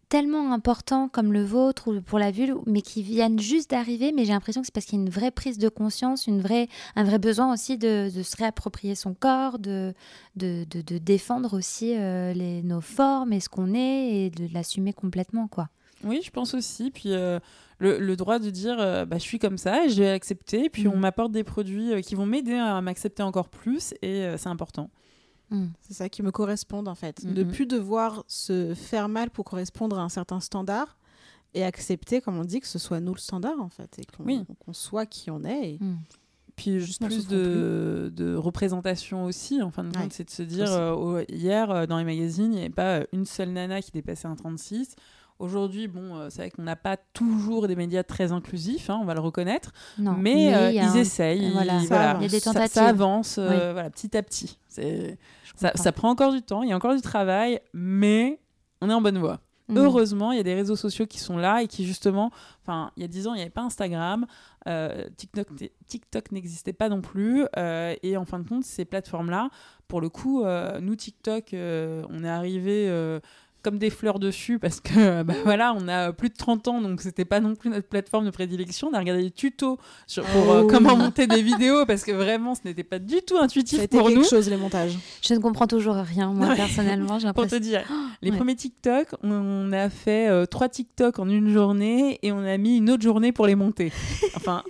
[0.09, 4.13] tellement importants comme le vôtre ou pour la vulve, mais qui viennent juste d'arriver.
[4.13, 6.41] Mais j'ai l'impression que c'est parce qu'il y a une vraie prise de conscience, une
[6.41, 9.95] vraie, un vrai besoin aussi de, de se réapproprier son corps, de,
[10.37, 14.53] de, de, de défendre aussi euh, les, nos formes et ce qu'on est et de
[14.53, 15.69] l'assumer complètement, quoi.
[16.05, 16.91] Oui, je pense aussi.
[16.91, 17.39] Puis euh,
[17.79, 20.69] le, le droit de dire euh, bah, je suis comme ça je vais accepter.
[20.69, 20.93] Puis Mhm.
[20.93, 24.91] on m'apporte des produits euh, qui vont m'aider à m'accepter encore plus et c'est important.
[25.51, 25.67] Mm.
[25.83, 27.25] C'est ça qui me correspond en fait.
[27.27, 27.53] De Mhm.
[27.53, 30.97] plus devoir se faire mal pour correspondre à un certain standard
[31.55, 34.25] et accepter, comme on dit, que ce soit nous le standard en fait et qu'on
[34.25, 34.45] Oui.
[34.65, 35.75] qu'on soit qui on est.
[35.75, 35.99] et- Mm.
[36.57, 40.45] Puis Juste plus de, de représentation aussi, en fin de compte, Ouais, c'est de se
[40.45, 43.83] dire, euh, hier, euh, dans les magazines, il n'y avait pas euh, une seule nana
[43.83, 44.95] qui dépassait un 36.
[45.41, 49.05] Aujourd'hui, bon, euh, c'est vrai qu'on n'a pas toujours des médias très inclusifs, hein, on
[49.05, 51.51] va le reconnaître, Non, mais, euh, ils un- essayent.
[51.53, 51.79] voilà.
[51.81, 52.17] ils- voilà.
[52.21, 52.73] Il y a des ça- tentatives.
[52.75, 53.73] Ça, avance euh, Oui.
[53.73, 54.59] voilà, petit à petit.
[55.57, 58.41] Ça, ça prend encore du temps, il y a encore du travail, mais
[58.81, 59.41] on est en bonne voie.
[59.69, 59.79] Mm.
[59.79, 62.31] Heureusement, il y a des réseaux sociaux qui sont là et qui justement,
[62.63, 64.27] enfin, il y a 10 ans, il n'y avait pas Instagram,
[64.69, 65.49] euh, TikTok,
[65.87, 67.45] TikTok n'existait pas non plus,
[68.03, 69.49] et en fin de compte, ces plateformes-là,
[69.89, 70.45] pour le coup,
[70.81, 72.89] nous TikTok, on est arrivé
[73.65, 77.01] comme des fleurs dessus parce que bah, voilà, on a plus de 30 ans, donc
[77.01, 78.89] c'était pas non plus notre plateforme de prédilection.
[78.93, 80.69] On a regardé des tutos sur, pour euh, Oh.
[80.71, 84.07] comment monter des vidéos parce que vraiment, ce n'était pas du tout intuitif Ça pour
[84.09, 84.25] quelque nous.
[84.25, 84.97] chose, les montages.
[85.23, 86.57] Je ne comprends toujours rien, moi, Ouais.
[86.57, 87.19] personnellement.
[87.19, 87.83] J'ai Pour te dire,
[88.23, 88.37] les ouais.
[88.37, 92.77] premiers TikTok, on a fait euh, trois TikTok en une journée et on a mis
[92.77, 93.91] une autre journée pour les monter.
[94.37, 94.63] Enfin,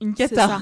[0.00, 0.60] une cata.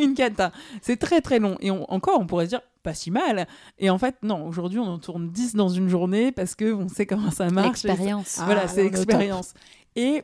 [0.00, 0.52] une cata.
[0.80, 1.56] C'est très très long.
[1.60, 3.46] Et on- encore, on pourrait se dire, pas si mal.
[3.78, 7.06] Et en fait, non, aujourd'hui, on en tourne 10 dans une journée parce qu'on sait
[7.06, 7.84] comment ça marche.
[7.84, 8.38] L'expérience.
[8.40, 9.54] Ah, voilà, ouais, c'est l'expérience.
[9.96, 10.22] Et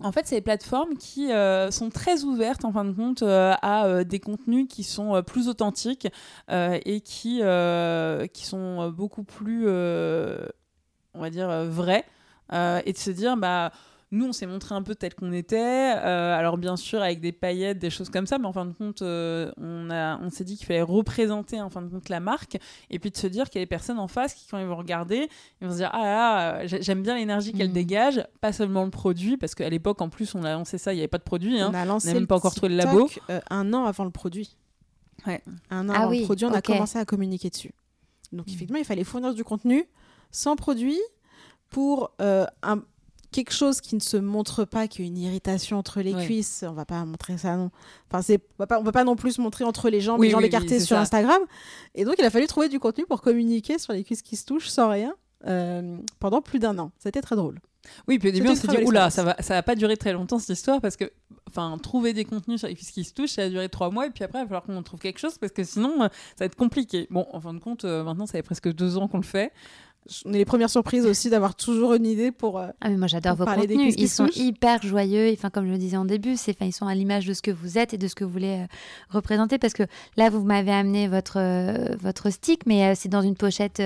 [0.00, 3.54] en fait, c'est des plateformes qui euh, sont très ouvertes, en fin de compte, euh,
[3.62, 6.08] à euh, des contenus qui sont euh, plus authentiques
[6.50, 10.46] euh, et qui, euh, qui sont beaucoup plus, euh,
[11.14, 12.04] on va dire, euh, vrais.
[12.52, 13.72] Euh, et de se dire, bah.
[14.12, 15.56] Nous, on s'est montré un peu tel qu'on était.
[15.96, 18.72] euh, alors, bien sûr, avec des paillettes, des choses comme ça, mais en fin de
[18.72, 22.20] compte, euh, on, a- on s'est dit qu'il fallait représenter, en fin de compte, la
[22.20, 22.58] marque.
[22.90, 24.66] Et puis de se dire qu'il y a des personnes en face qui, quand ils
[24.66, 25.28] vont regarder,
[25.60, 27.72] ils vont se dire ah là, là, j'ai- j'aime bien l'énergie qu'elle Mhm.
[27.74, 30.96] dégage pas seulement le produit parce qu'à l'époque en plus on a lancé ça il
[30.96, 31.70] n'y avait pas de produit hein.
[31.72, 33.08] On a lancé même le pas encore trouvé le labo.
[33.30, 34.56] Euh, un an avant le produit.
[35.26, 35.42] Ouais.
[35.70, 37.72] Un an Ah avant oui, le produit, on a commencé à communiquer dessus.
[38.32, 39.84] Donc effectivement, il fallait fournir du contenu
[40.30, 41.00] sans produit
[41.70, 42.82] pour euh, un-
[43.32, 46.24] quelque chose qui ne se montre pas, qui est une irritation entre les Ouais.
[46.24, 46.64] cuisses.
[46.68, 47.70] On va pas montrer ça, non.
[48.10, 50.26] Enfin, c'est, on va pas, on va pas non plus montrer entre les jambes, Oui,
[50.28, 51.00] les jambes oui, écartées sur ça.
[51.02, 51.40] Instagram.
[51.96, 54.44] Et donc, il a fallu trouver du contenu pour communiquer sur les cuisses qui se
[54.44, 55.14] touchent sans rien.
[55.48, 56.92] euh, pendant plus d'un an.
[57.00, 57.58] C'était très drôle.
[58.06, 60.12] Oui, puis au début on s'est dit oula ça va ça va pas durer très
[60.12, 61.10] longtemps cette histoire parce que
[61.48, 64.06] enfin trouver des contenus sur les cuisses qui se touchent ça a duré trois mois
[64.06, 66.10] et puis après il va falloir qu'on trouve quelque chose parce que sinon euh, ça
[66.40, 67.08] va être compliqué.
[67.10, 69.50] Bon en fin de compte euh, maintenant ça fait presque deux ans qu'on le fait.
[70.26, 72.58] On est les premières surprises aussi d'avoir toujours une idée pour.
[72.58, 74.36] euh, Ah mais moi j'adore vos parler des contenus, ils sont touchent.
[74.36, 77.24] hyper joyeux, enfin comme je le disais en début, c'est enfin ils sont à l'image
[77.26, 78.66] de ce que vous êtes et de ce que vous voulez euh,
[79.10, 79.84] représenter parce que
[80.16, 83.80] là vous m'avez amené votre euh, votre stick mais euh, c'est dans une pochette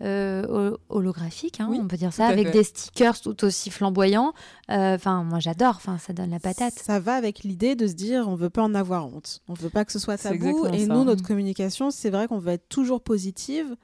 [0.00, 2.52] hol- holographique, hein, Oui, on peut dire ça, avec fait.
[2.52, 4.32] des stickers tout aussi flamboyants.
[4.70, 6.74] Euh, Enfin moi j'adore, enfin ça donne la patate.
[6.74, 9.40] Ça va avec l'idée de se dire on veut pas en avoir honte.
[9.48, 10.66] On veut pas que ce soit tabou.
[10.72, 10.94] Et ça.
[10.94, 11.26] nous, notre Mm.
[11.26, 13.76] communication, c'est vrai qu'on veut être toujours positive.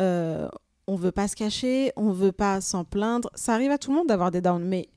[0.00, 0.48] Euh,
[0.88, 3.30] on veut pas se cacher, on veut pas s'en plaindre.
[3.34, 4.88] Ça arrive à tout le monde d'avoir des downs, mais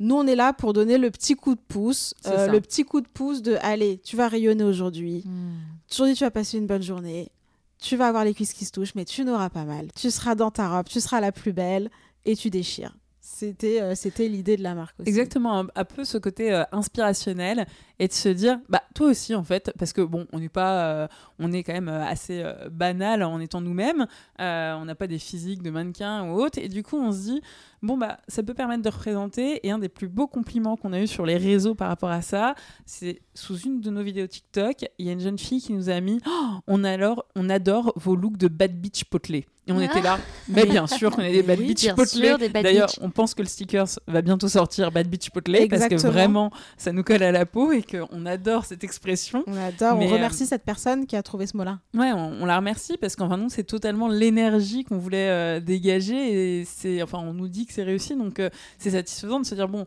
[0.00, 3.00] nous, on est là pour donner le petit coup de pouce, euh, le petit coup
[3.00, 5.22] de pouce de allez, tu vas rayonner aujourd'hui.
[5.24, 5.52] Hmm.
[5.90, 7.30] Aujourd'hui, tu vas passer une bonne journée.
[7.78, 9.88] Tu vas avoir les cuisses qui se touchent, mais tu n'auras pas mal.
[9.94, 11.90] Tu seras dans ta robe, tu seras la plus belle
[12.24, 12.96] et tu déchires.
[13.20, 15.08] C'était euh, c'était l'idée de la marque aussi.
[15.08, 17.66] Exactement, un, un peu ce côté euh, inspirationnel
[18.00, 20.86] et de se dire, bah toi aussi en fait, parce que bon, on n'est pas,
[20.86, 24.06] euh, on est quand même euh, assez euh, banal en étant nous-mêmes,
[24.38, 27.42] on n'a pas des physiques de mannequins ou autres, et du coup on se dit,
[27.82, 31.00] bon bah ça peut permettre de représenter, et un des plus beaux compliments qu'on a
[31.00, 32.54] eu sur les réseaux par rapport à ça,
[32.86, 35.90] c'est sous une de nos vidéos TikTok, il y a une jeune fille qui nous
[35.90, 39.46] a mis, Oh, on, alors, on adore vos looks de bad bitch potelé.
[39.66, 39.84] Et on Ah.
[39.84, 42.34] était là, mais bien sûr qu'on est des bad Oui, bitch potelés.
[42.48, 46.50] D'ailleurs, on pense que le stickers va bientôt sortir Bad Bitch Potelé parce que vraiment
[46.76, 49.42] ça nous colle à la peau et qu'on adore cette expression.
[49.46, 51.80] On adore, on euh, remercie cette personne qui a trouvé ce mot-là.
[51.94, 55.28] Ouais, on, on la remercie parce qu'en fin de compte, c'est totalement l'énergie qu'on voulait
[55.28, 59.40] euh, dégager et c'est, enfin, on nous dit que c'est réussi donc euh, c'est satisfaisant
[59.40, 59.86] de se dire bon.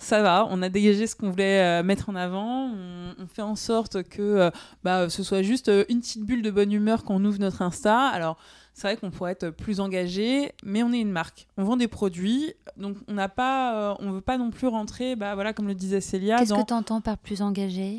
[0.00, 2.70] Ça va, on a dégagé ce qu'on voulait euh, mettre en avant.
[2.72, 4.50] On, on fait en sorte que euh,
[4.84, 7.62] bah, ce soit juste euh, une petite bulle de bonne humeur quand on ouvre notre
[7.62, 7.98] Insta.
[8.06, 8.38] Alors,
[8.78, 11.48] c'est vrai qu'on pourrait être plus engagé, mais on est une marque.
[11.56, 15.16] On vend des produits, donc on n'a pas, euh, on veut pas non plus rentrer,
[15.16, 17.98] bah voilà, comme le disait Célia, Qu'est-ce dans que tu entends par plus engagé?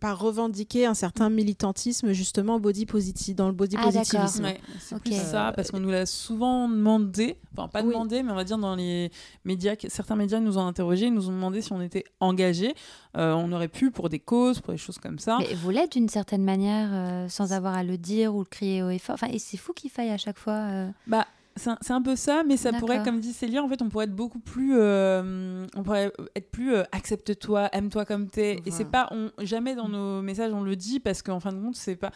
[0.00, 4.44] Par revendiquer un certain militantisme, justement, body positive, dans le body Ah, positivisme.
[4.44, 7.88] Ouais, c'est plus ça, parce qu'on nous l'a souvent demandé, enfin pas Oui.
[7.92, 9.10] demandé, mais on va dire dans les
[9.44, 12.74] médias, que- certains médias nous ont interrogés, ils nous ont demandé si on était engagés.
[13.16, 15.38] Euh, on aurait pu pour des causes, pour des choses comme ça.
[15.40, 18.82] Mais vous l'êtes d'une certaine manière euh, sans avoir à le dire ou le crier
[18.82, 19.14] au effort.
[19.14, 20.52] Enfin, et c'est fou qu'il faille à chaque fois.
[20.70, 21.26] euh, Bah,
[21.56, 24.14] c'est un, peu ça, mais ça pourrait, comme dit Célia, en fait, on pourrait être
[24.14, 28.60] beaucoup plus, euh, on pourrait être plus euh, accepte-toi, aime-toi comme t'es.
[28.66, 31.60] Et c'est pas, on, jamais dans nos messages on le dit parce qu'en fin de
[31.60, 32.10] compte, c'est pas,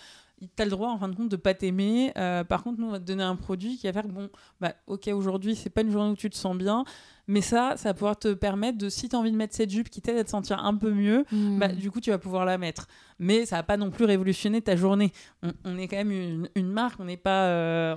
[0.56, 2.12] t'as le droit en fin de compte de pas t'aimer.
[2.18, 4.28] Euh, par contre, nous, on va te donner un produit qui va faire que bon,
[4.60, 6.84] bah, ok, aujourd'hui, c'est pas une journée où tu te sens bien,
[7.30, 9.70] Mais ça, ça va pouvoir te permettre de, si tu as envie de mettre cette
[9.70, 11.58] jupe qui t'aide à te sentir un peu mieux, Hmm.
[11.60, 12.88] bah, du coup, tu vas pouvoir la mettre.
[13.20, 15.12] Mais ça va pas non plus révolutionner ta journée.
[15.44, 17.94] On, on est quand même une, une marque, on n'est pas, euh,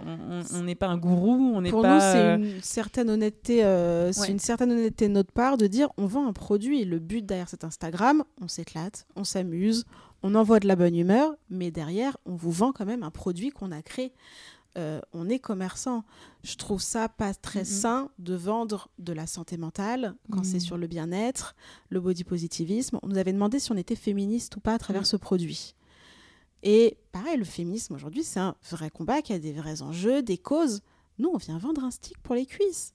[0.54, 1.96] on- n'est pas un gourou, on n'est Pour pas.
[1.96, 4.32] nous, c'est euh, une certaine honnêteté, euh, c'est Ouais.
[4.32, 6.86] une certaine honnêteté de notre part de dire on vend un produit.
[6.86, 9.86] Le but derrière cet Instagram, on s'éclate, on s'amuse,
[10.24, 13.50] on envoie de la bonne humeur, mais derrière, on vous vend quand même un produit
[13.50, 14.14] qu'on a créé.
[14.78, 16.04] Euh, on est commerçant.
[16.44, 20.78] Je trouve ça pas très sain de vendre de la santé mentale quand c'est sur
[20.78, 21.56] le bien-être,
[21.90, 22.98] le body positivisme.
[23.04, 25.08] On nous avait demandé si on était féministe ou pas à travers Mhm.
[25.08, 25.76] ce produit.
[26.64, 30.38] Et pareil, le féminisme aujourd'hui, c'est un vrai combat qui a des vrais enjeux, des
[30.38, 30.82] causes.
[31.20, 32.94] Nous, on vient vendre un stick pour les cuisses.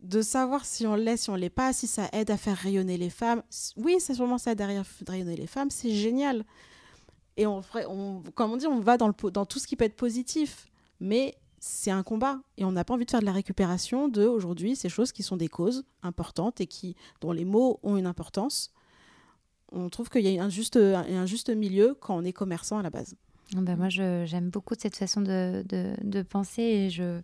[0.00, 2.96] De savoir si on l'est, si on l'est pas, si ça aide à faire rayonner
[2.96, 3.42] les femmes.
[3.76, 6.44] Oui, c'est sûrement ça derrière rayonner les femmes, c'est génial.
[7.36, 7.62] Et on,
[8.34, 10.67] comme on dit, on va dans, le, po- dans tout ce qui peut être positif.
[11.00, 12.40] Mais c'est un combat.
[12.56, 15.22] Et on n'a pas envie de faire de la récupération de, aujourd'hui, ces choses qui
[15.22, 18.72] sont des causes importantes et qui, dont les mots ont une importance.
[19.72, 22.82] On trouve qu'il y a un juste, un juste milieu quand on est commerçant à
[22.82, 23.16] la base.
[23.54, 27.20] Bah, moi, j'aime beaucoup cette façon de, de, de penser et je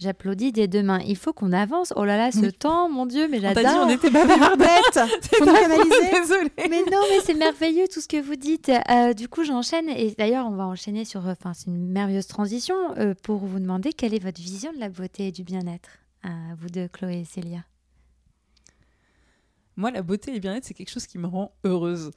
[0.00, 0.98] j'applaudis des deux mains.
[1.06, 1.92] Il faut qu'on avance.
[1.94, 2.52] Oh là là, ce Oui.
[2.52, 3.86] temps, mon Dieu, mais on t'a dit, j'adore.
[3.86, 4.10] on était
[4.92, 6.10] ta faute, canaliser.
[6.20, 6.50] Désolée.
[6.68, 8.70] Mais non, mais c'est merveilleux tout ce que vous dites.
[8.90, 9.88] Euh, du coup, j'enchaîne.
[9.88, 11.26] Et d'ailleurs, on va enchaîner sur.
[11.26, 14.88] Enfin, c'est une merveilleuse transition euh, pour vous demander quelle est votre vision de la
[14.88, 15.90] beauté et du bien-être.
[16.22, 17.60] À vous deux, Chloé et Célia.
[19.76, 22.10] Moi, la beauté et le bien-être, c'est quelque chose qui me rend heureuse.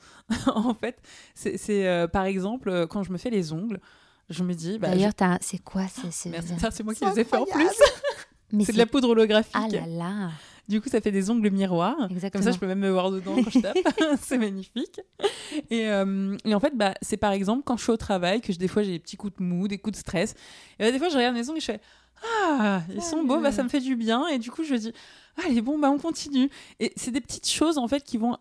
[0.48, 0.98] en fait,
[1.36, 3.80] c'est euh, par exemple euh, quand je me fais les ongles,
[4.34, 4.80] je me dis.
[4.80, 7.68] Bah, D'ailleurs, t'as- c'est quoi c'est, c'est- je- moi qui les ai fait en plus.
[8.66, 9.56] C'est de la poudre holographique.
[9.56, 10.30] Ah là là.
[10.70, 11.96] Du coup, ça fait des ongles miroirs.
[12.12, 12.44] Exactement.
[12.44, 13.76] Comme ça, je peux même me voir dedans quand je tape.
[14.22, 15.02] c'est magnifique.
[15.72, 18.54] Et, euh, et en fait, bah, c'est par exemple quand je suis au travail que
[18.54, 20.36] je- des fois j'ai des petits coups de mou, des coups de stress.
[20.78, 21.82] Et bah, des fois, je regarde mes ongles et je fais
[22.52, 24.28] Ah, ils sont beaux, bah, ça me fait du bien.
[24.28, 24.94] Et du coup, je dis
[25.44, 26.50] Allez, bon, bah, on continue.
[26.80, 28.38] Et c'est des petites choses en fait qui vont.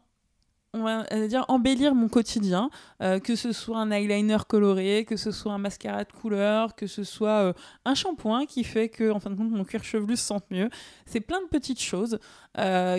[0.75, 2.71] On va euh, dire embellir mon quotidien,
[3.03, 6.87] euh, que ce soit un eyeliner coloré, que ce soit un mascara de couleur, que
[6.87, 7.53] ce soit euh,
[7.85, 10.71] un shampoing qui fait que, en fin de compte, mon cuir chevelu se sente mieux.
[11.05, 12.19] C'est plein de petites choses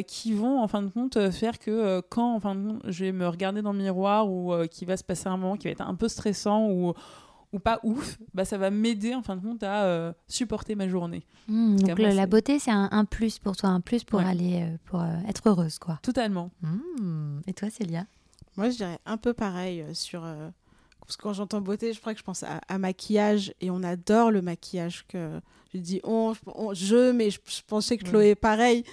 [0.08, 3.12] qui vont en fin de compte faire que quand en fin de compte, je vais
[3.12, 5.82] me regarder dans le miroir ou qu'il va se passer un moment qui va être
[5.82, 6.94] un peu stressant ou,
[7.54, 10.88] ou pas ouf, bah, ça va m'aider en fin de compte à euh, supporter ma
[10.90, 11.26] journée.
[11.48, 14.26] Hmm, donc le- la beauté, c'est un, un plus pour toi, un plus pour Ouais.
[14.26, 16.00] aller, euh, pour euh, être heureuse, quoi.
[16.02, 16.52] Totalement.
[16.62, 17.40] Hmm.
[17.48, 18.06] Et toi, Célia?
[18.58, 20.24] Moi, je dirais un peu pareil sur.
[20.26, 20.50] euh,
[21.02, 23.84] parce que quand j'entends beauté, je crois que je pense à, à maquillage et on
[23.84, 25.06] adore le maquillage.
[25.08, 25.40] que
[25.74, 28.06] Je dis on, on- je, mais je, je pensais que.
[28.06, 28.84] Chloé pareil.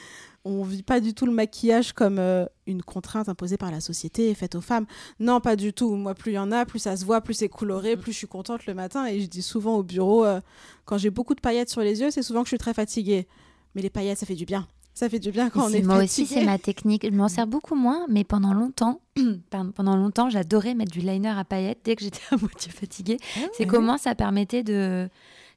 [0.44, 4.30] On vit pas du tout le maquillage comme euh, une contrainte imposée par la société
[4.30, 4.86] et faite aux femmes.
[5.18, 5.94] Non, pas du tout.
[5.96, 8.00] Moi, plus il y en a, plus ça se voit, plus c'est coloré, Mm.
[8.00, 9.04] plus je suis contente le matin.
[9.06, 10.40] Et je dis souvent au bureau, euh,
[10.86, 13.28] quand j'ai beaucoup de paillettes sur les yeux, c'est souvent que je suis très fatiguée.
[13.74, 14.66] Mais les paillettes, ça fait du bien.
[14.94, 16.24] Ça fait du bien quand on est Moi fatigué.
[16.24, 17.04] aussi, c'est ma technique.
[17.06, 19.00] Je m'en sers beaucoup moins, mais pendant longtemps,
[19.50, 23.18] pardon, pendant longtemps, j'adorais mettre du liner à paillettes dès que j'étais à moitié fatiguée.
[23.52, 25.08] c'est comment ça permettait de,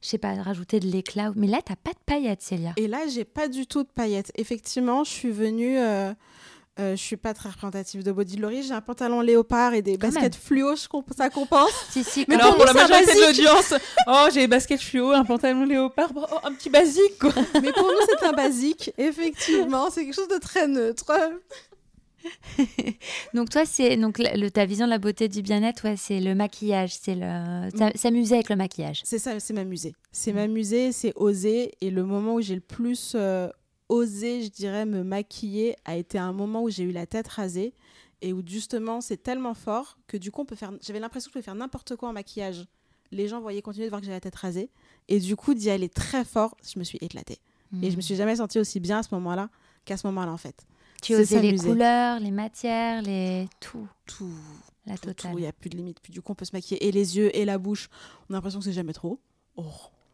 [0.04, 1.32] je sais pas, rajouter de l'éclat.
[1.34, 2.74] Mais là, t'as pas de paillettes, Célia.
[2.76, 4.30] Et là, j'ai pas du tout de paillettes.
[4.36, 5.78] Effectivement, je suis venue.
[5.78, 6.12] euh,
[6.80, 8.64] euh, je suis pas très représentative de Body Glory.
[8.64, 11.70] J'ai un pantalon léopard et des Quand baskets fluo, je comp- ça compense.
[11.90, 13.44] Si, si, Mais Alors pour nous, la majorité de basique.
[13.44, 13.74] l'audience,
[14.08, 17.30] oh j'ai des baskets fluo, un pantalon léopard, oh, un petit basique quoi.
[17.62, 18.92] Mais pour nous, c'est un basique.
[18.98, 21.12] Effectivement, c'est quelque chose de très neutre.
[23.34, 26.34] Donc toi, c'est donc le, ta vision de la beauté du bien-être, ouais, c'est le
[26.34, 29.00] maquillage, c'est le s'a- s'amuser avec le maquillage.
[29.04, 29.94] C'est ça, c'est m'amuser.
[30.12, 30.36] C'est Mm.
[30.36, 31.72] m'amuser, c'est oser.
[31.80, 33.48] Et le moment où j'ai le plus euh,
[33.88, 37.74] osé, je dirais, me maquiller a été un moment où j'ai eu la tête rasée
[38.22, 40.72] et où justement c'est tellement fort que du coup on peut faire.
[40.80, 42.64] J'avais l'impression que je pouvais faire n'importe quoi en maquillage.
[43.10, 44.70] Les gens voyaient continuer de voir que j'avais la tête rasée
[45.08, 47.38] et du coup d'y aller très fort, je me suis éclatée.
[47.82, 48.02] Et je me Hmm.
[48.02, 49.50] suis jamais sentie aussi bien à ce moment-là
[49.84, 50.64] qu'à ce moment-là en fait.
[51.04, 54.30] Tu osais les couleurs, les matières, les tout, Tout,
[54.86, 55.32] la tout, totale.
[55.34, 55.98] il n'y a plus de limite.
[56.02, 57.88] Puis du coup on peut se maquiller et les yeux et la bouche.
[58.28, 59.18] On a l'impression que c'est jamais trop.
[59.56, 59.64] Oh,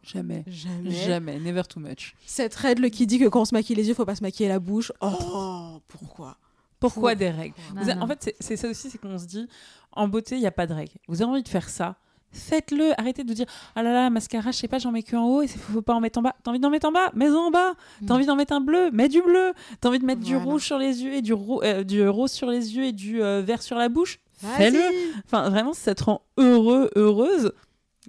[0.03, 0.43] Jamais.
[0.47, 0.91] jamais.
[0.91, 2.15] Jamais, never too much.
[2.25, 4.49] Cette règle qui dit que quand on se maquille les yeux, faut pas se maquiller
[4.49, 4.91] la bouche.
[5.01, 6.37] Oh, pourquoi?
[6.79, 7.53] Pourquoi des règles?
[7.77, 7.93] Avez-.
[7.93, 9.47] En fait, c'est- c'est ça aussi, c'est qu'on se dit,
[9.91, 10.93] en beauté, il n'y a pas de règles.
[11.07, 11.97] Vous avez envie de faire ça,
[12.31, 12.99] faites-le.
[12.99, 15.25] Arrêtez de vous dire, ah là là, mascara, je sais pas, j'en mets que en
[15.27, 16.35] haut et il faut, faut pas en mettre en bas.
[16.43, 17.11] T'as envie d'en mettre en bas?
[17.13, 17.73] Mets-en en bas.
[18.05, 18.15] T'as Mm.
[18.17, 18.89] envie d'en mettre un bleu?
[18.91, 19.53] Mets du bleu.
[19.79, 22.31] T'as envie de mettre du rouge sur les yeux et du, ro- euh, du rose
[22.31, 24.19] sur les yeux et du euh, vert sur la bouche?
[24.37, 24.81] Fais-le.
[25.25, 27.51] Enfin, vraiment, si ça te rend heureux, heureuse,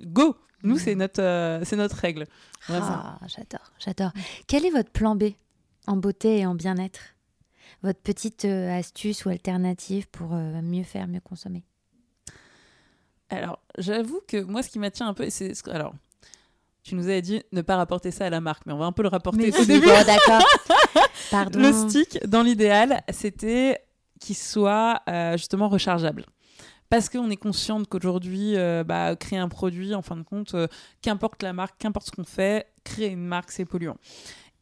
[0.01, 0.79] go Nous, Mm.
[0.79, 2.27] c'est notre, euh, c'est notre règle.
[2.69, 4.13] Ah, j'adore, j'adore.
[4.47, 5.25] Quel est votre plan B
[5.89, 7.01] en beauté et en bien-être?
[7.83, 11.65] Votre petite euh, astuce ou alternative pour euh, mieux faire, mieux consommer?
[13.33, 15.55] Alors, j'avoue que moi, ce qui m'attire un peu, c'est.
[15.55, 15.95] ce que- Alors,
[16.83, 18.93] tu nous avais dit ne pas rapporter ça à la marque, mais on va un
[18.93, 19.87] peu le rapporter Mais au début.
[19.87, 20.43] bon, d'accord.
[21.31, 21.59] Pardon.
[21.61, 23.81] Le stick, dans l'idéal, c'était
[24.21, 26.27] qu'il soit euh, justement rechargeable.
[26.91, 30.67] Parce qu'on est consciente qu'aujourd'hui, euh, bah, créer un produit, en fin de compte, euh,
[31.01, 33.97] qu'importe la marque, qu'importe ce qu'on fait, créer une marque, c'est polluant.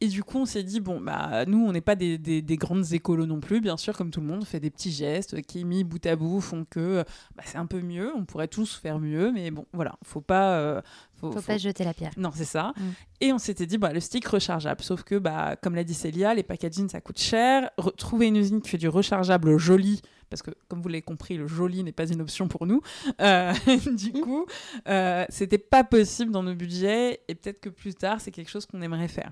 [0.03, 2.57] Et du coup, on s'est dit, bon, bah, nous, on n'est pas des, des- des
[2.57, 5.39] grandes écolos non plus, bien sûr, comme tout le monde, on fait des petits gestes
[5.43, 7.03] qui, mis bout à bout, font que
[7.35, 10.53] bah, c'est un peu mieux, on pourrait tous faire mieux, mais bon, voilà, faut pas...
[10.57, 10.81] euh,
[11.19, 12.11] Faut pas se jeter la pierre.
[12.17, 12.73] non, c'est ça.
[12.75, 12.81] Mm.
[13.21, 14.81] Et on s'était dit, bah, le stick rechargeable.
[14.81, 17.69] Sauf que, bah, comme l'a dit Célia, les packaging, ça coûte cher.
[17.95, 21.45] Trouver une usine qui fait du rechargeable joli, parce que, comme vous l'avez compris, le
[21.45, 22.81] joli n'est pas une option pour nous.
[23.21, 23.53] Euh,
[23.95, 24.47] du coup,
[24.87, 27.19] euh, c'était pas possible dans nos budgets.
[27.27, 29.31] Et peut-être que plus tard, c'est quelque chose qu'on aimerait faire.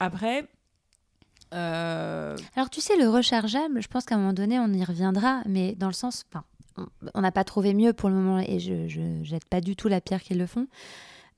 [0.00, 0.48] Après,
[1.54, 5.42] euh, Alors tu sais, le rechargeable, je pense qu'à un moment donné, on y reviendra,
[5.46, 6.24] mais dans le sens,
[7.14, 9.88] on- n'a pas trouvé mieux pour le moment, et je, je jette pas du tout
[9.88, 10.66] la pierre qu'ils le font.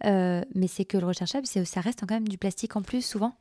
[0.05, 3.37] Euh, mais c'est que le rechargeable, ça reste quand même du plastique en plus souvent.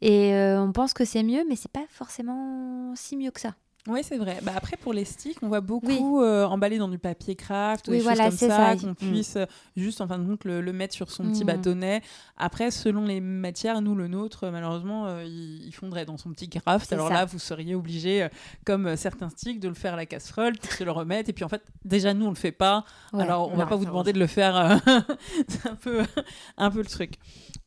[0.00, 3.54] Et euh, on pense que c'est mieux, mais c'est pas forcément si mieux que ça.
[3.88, 4.38] Oui, c'est vrai.
[4.42, 5.86] Bah, après, pour les sticks, on voit beaucoup
[6.20, 6.24] Oui.
[6.24, 8.76] euh, emballés dans du papier craft, ou Oui, des voilà, choses comme ça, ça.
[8.76, 8.94] qu'on Mm.
[8.94, 11.46] puisse euh, juste, en fin de compte, le, le mettre sur son petit Mm.
[11.46, 12.02] bâtonnet.
[12.36, 16.48] Après, selon les matières, nous, le nôtre, malheureusement, euh, il, il fondrait dans son petit
[16.48, 16.92] craft.
[16.92, 17.14] Alors ça.
[17.14, 18.28] là, vous seriez obligé, euh,
[18.64, 21.30] comme certains sticks, de le faire à la casserole, de le remettre.
[21.30, 22.84] Et puis, en fait, déjà, nous, on le fait pas.
[23.12, 23.22] Ouais.
[23.22, 24.80] Alors, on va Non, pas vous demander de le faire.
[25.48, 26.02] c'est un peu,
[26.56, 27.14] un peu le truc.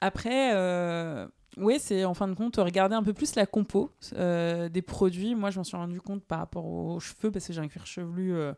[0.02, 0.52] Après,
[1.58, 5.36] oui, c'est en fin de compte regarder un peu plus la compo euh, des produits.
[5.36, 7.86] Moi, je m'en suis rendu compte par rapport aux cheveux parce que j'ai un cuir
[7.86, 8.54] chevelu euh,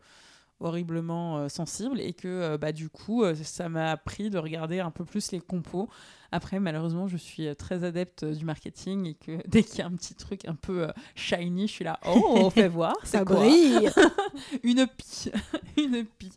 [0.62, 4.80] horriblement euh, sensible et que euh, bah, du coup, euh, ça m'a appris de regarder
[4.80, 5.90] un peu plus les compos.
[6.34, 9.92] Après, malheureusement, je suis très adepte du marketing et que dès qu'il y a un
[9.92, 13.38] petit truc un peu euh, shiny, je suis là, oh, fais voir, Ça c'est quoi
[13.38, 13.90] brille.
[14.64, 15.30] Une pie,
[15.78, 16.32] une pie.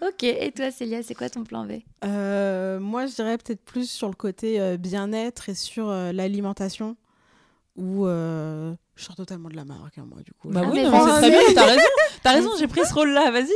[0.00, 1.80] ok, et toi Célia, c'est quoi ton plan B?
[2.04, 6.96] Euh, moi, je dirais peut-être plus sur le côté euh, bien-être et sur euh, l'alimentation,
[7.76, 10.48] où euh, je sors totalement de la marque, hein, moi, du coup.
[10.50, 10.90] Bah Ah, oui, c'est
[11.20, 11.82] très bien, t'as raison.
[12.22, 13.50] T'as raison, j'ai pris ce rôle-là, vas-y.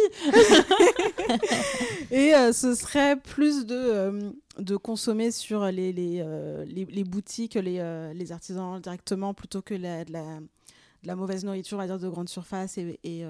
[2.11, 7.05] Et euh, ce serait plus de, euh, de consommer sur les, les, euh, les, les
[7.05, 11.81] boutiques, les, les artisans directement, plutôt que la, de, la, de la mauvaise nourriture, on
[11.81, 13.25] va dire, de grande surface et, et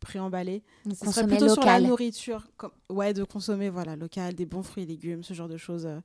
[0.00, 0.62] préemballée.
[0.84, 1.88] Donc, Ce serait plutôt sur la local.
[1.88, 2.46] nourriture.
[2.56, 2.72] Comme...
[2.90, 5.86] Ouais, de consommer, voilà, local, des bons fruits et légumes, ce genre de choses.
[5.86, 5.98] euh,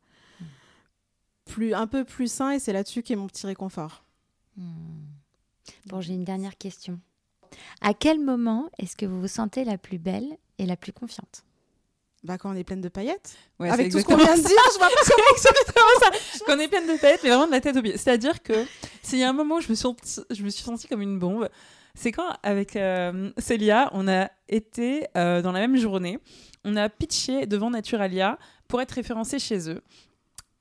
[1.46, 4.04] plus, un peu plus sain, et c'est là-dessus qu'est mon petit réconfort.
[4.56, 4.64] Hmm.
[5.86, 7.00] Bon, j'ai une dernière question.
[7.82, 11.44] À quel moment est-ce que vous vous sentez la plus belle et la plus confiante?
[12.24, 13.38] Bah, quand on est pleine de paillettes.
[13.60, 15.24] Ouais, Avec tout ce qu'on vient de dire, je vois pas comment.
[15.32, 16.46] Exactement ça.
[16.46, 17.98] Qu'on est pleine de paillettes, mais vraiment de la tête aux pieds.
[17.98, 18.66] C'est-à-dire que
[19.02, 21.02] s'il y a un moment où je me suis, sentie- je me suis sentie comme
[21.02, 21.50] une bombe,
[21.96, 26.20] c'est quand, avec euh, Célia, on a été euh, dans la même journée,
[26.66, 28.38] on a pitché devant Naturalia
[28.68, 29.82] pour être référencé chez eux.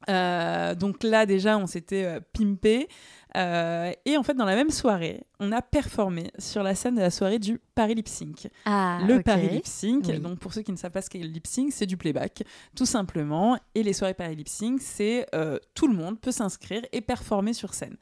[0.09, 2.89] Euh, donc là, déjà, on s'était euh, pimpé.
[3.37, 7.01] Euh, et en fait, dans la même soirée, on a performé sur la scène de
[7.01, 9.23] la soirée du Paris Lip Sync Ah, le.
[9.23, 10.05] Paris Lip Sync.
[10.09, 10.19] Oui.
[10.19, 12.43] Donc pour ceux qui ne savent pas ce qu'est le lip sync, c'est du playback,
[12.75, 13.59] tout simplement.
[13.75, 17.53] Et les soirées Paris Lip Sync, c'est euh, tout le monde peut s'inscrire et performer
[17.53, 17.97] sur scène.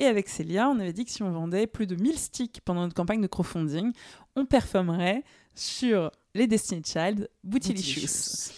[0.00, 2.80] Et avec Célia, on avait dit que si on vendait plus de 1000 sticks pendant
[2.82, 3.92] notre campagne de crowdfunding,
[4.34, 5.22] on performerait
[5.54, 8.52] sur les Destiny Child Bootylicious.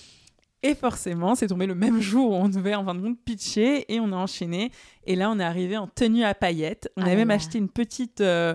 [0.69, 3.85] Et forcément, c'est tombé le même jour où on devait en fin de compte pitcher
[3.93, 4.71] et on a enchaîné.
[5.05, 6.91] Et là, on est arrivé en tenue à paillettes.
[6.97, 8.55] On Ah avait là même acheté une petite, euh,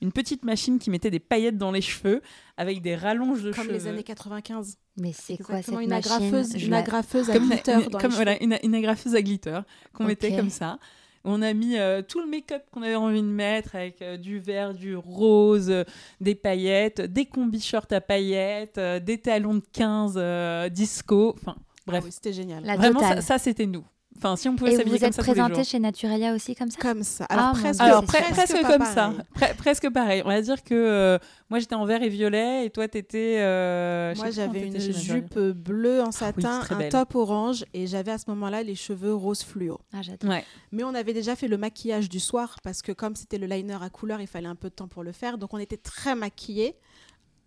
[0.00, 2.20] une petite machine qui mettait des paillettes dans les cheveux
[2.56, 3.74] avec des rallonges de Comme cheveux.
[3.74, 4.76] les années 95.
[4.98, 6.12] Mais c'est quoi cette une machine?
[6.12, 8.44] agrafeuse, une agrafeuse à comme, glitter une, dans comme, les voilà, cheveux.
[8.44, 9.60] une, une agrafeuse à glitter
[9.92, 10.78] qu'on mettait comme ça.
[11.24, 14.40] On a mis euh, tout le make-up qu'on avait envie de mettre avec euh, du
[14.40, 15.84] vert, du rose, euh,
[16.20, 21.34] des paillettes, des combis shorts à paillettes, euh, des talons de 15 euh, disco.
[21.40, 21.56] Enfin,
[21.86, 22.00] bref.
[22.02, 22.64] Ah oui, c'était génial.
[22.64, 23.22] La Vraiment, totale.
[23.22, 23.84] ça, ça, c'était nous.
[24.18, 25.78] Enfin, si on pouvait Et vous s'habiller vous comme êtes ça tous les présenté chez
[25.80, 26.78] Naturalia aussi comme ça?
[26.80, 27.26] Comme ça.
[27.28, 29.14] Ah, Alors presque, Alors, pre- comme ça.
[29.34, 30.22] Pre- presque pareil.
[30.24, 31.18] On va dire que euh,
[31.50, 33.38] moi, j'étais en vert et violet et toi, t'étais...
[33.40, 36.92] euh, Moi, j'avais une jupe bleue en satin, très un belle.
[36.92, 39.80] top orange et j'avais à ce moment-là les cheveux rose fluo.
[39.92, 40.30] Ah, j'adore.
[40.30, 40.44] Ouais.
[40.70, 43.78] Mais on avait déjà fait le maquillage du soir parce que comme c'était le liner
[43.82, 45.36] à couleur, il fallait un peu de temps pour le faire.
[45.36, 46.76] Donc on était très maquillés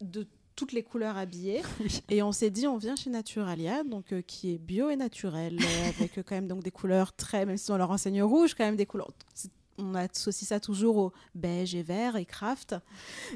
[0.01, 1.61] de toutes les couleurs habillées.
[2.09, 5.57] Et on s'est dit on vient chez Naturalia donc euh, qui est bio et naturel
[5.61, 8.53] euh, avec euh, quand même donc des couleurs très même si on leur enseigne rouge
[8.55, 9.09] quand même des couleurs
[9.77, 12.75] on associe ça toujours au beige et vert et craft.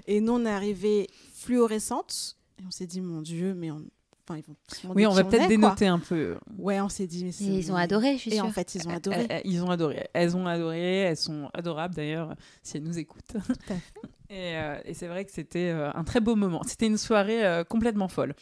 [0.07, 3.84] Et nous on est arrivé fluorescente et on s'est dit mon dieu mais on
[4.30, 5.47] enfin ils vont se demander Oui, on va peut-être quoi.
[5.47, 6.38] dénoter un peu.
[6.57, 8.45] Ouais, on s'est dit mais c'est- Et ils ont adoré, je suis Et sûre.
[8.45, 9.17] en fait, ils ont adoré.
[9.21, 10.07] Elles- elles- ils ont adoré.
[10.13, 10.97] Elles ont adoré.
[10.99, 13.36] Elles sont adorables d'ailleurs, si elles nous écoutent.
[13.36, 13.53] à fait.
[14.32, 16.61] Et, euh, et c'est vrai que c'était euh, un très beau moment.
[16.63, 18.36] C'était une soirée euh, complètement folle.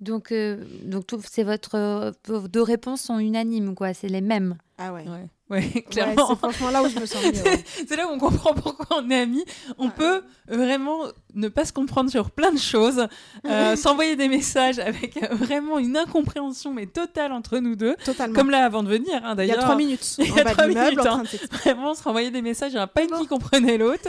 [0.00, 3.92] Donc, euh, donc c'est votre, euh, vos deux réponses sont unanimes, quoi.
[3.92, 4.56] C'est les mêmes.
[4.78, 5.06] Ah ouais.
[5.06, 5.26] Ouais.
[5.50, 6.28] Ouais, Ouais, clairement.
[6.28, 7.42] c'est franchement là où je me sens mieux.
[7.42, 7.64] ouais.
[7.88, 9.44] c'est là où on comprend pourquoi on est amis.
[9.78, 11.00] On peut vraiment
[11.34, 13.06] ne pas se comprendre sur plein de choses,
[13.46, 17.96] euh, s'envoyer des messages avec euh, vraiment une incompréhension mais totale entre nous deux.
[18.04, 18.34] Totalement.
[18.34, 19.58] Comme là avant de venir, hein, il y a d'ailleurs.
[19.64, 20.16] trois minutes.
[20.18, 21.04] Il y a trois minutes, en hein.
[21.04, 21.70] train de s'expliquer.
[21.70, 24.08] Vraiment, on se renvoyait des messages, il n'y en a pas une qui comprenait l'autre.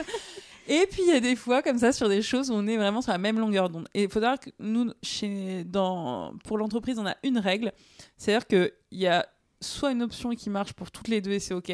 [0.68, 2.78] Et puis il y a des fois comme ça sur des choses où on est
[2.78, 3.88] vraiment sur la même longueur d'onde.
[3.96, 7.72] Et il faut savoir que nous, chez, dans, pour l'entreprise, on a une règle,
[8.18, 9.26] c'est-à-dire qu'il y a
[9.62, 11.72] soit une option qui marche pour toutes les deux et c'est ok,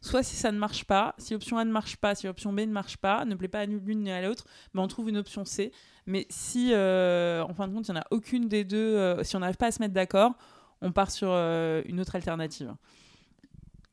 [0.00, 2.60] soit si ça ne marche pas, si option A ne marche pas, si option B
[2.60, 5.16] ne marche pas, ne plaît pas à l'une ni à l'autre, ben on trouve une
[5.16, 5.72] option C.
[6.06, 9.22] Mais si euh, en fin de compte il n'y en a aucune des deux, euh,
[9.22, 10.32] si on n'arrive pas à se mettre d'accord,
[10.80, 12.74] on part sur euh, une autre alternative.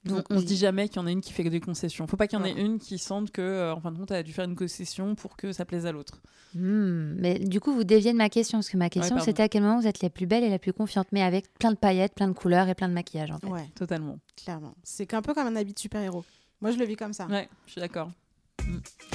[0.06, 2.06] Donc, on, on se dit jamais qu'il y en a une qui fait des concessions.
[2.08, 4.12] Faut pas qu'il y en ait une qui sente que, euh, en fin de compte,
[4.12, 6.22] elle a dû faire une concession pour que ça plaise à l'autre.
[6.54, 9.50] Hmm, mais du coup, vous déviez de ma question, parce que ma question, c'était à
[9.50, 11.78] quel moment vous êtes la plus belle et la plus confiante, mais avec plein de
[11.78, 13.48] paillettes, plein de couleurs et plein de maquillage, en fait.
[13.48, 14.20] Ouais, Totalement.
[14.38, 14.76] clairement.
[14.84, 16.24] C'est un peu comme un habit de super-héros.
[16.62, 17.26] Moi, je le vis comme ça.
[17.28, 18.10] Ouais, je suis d'accord.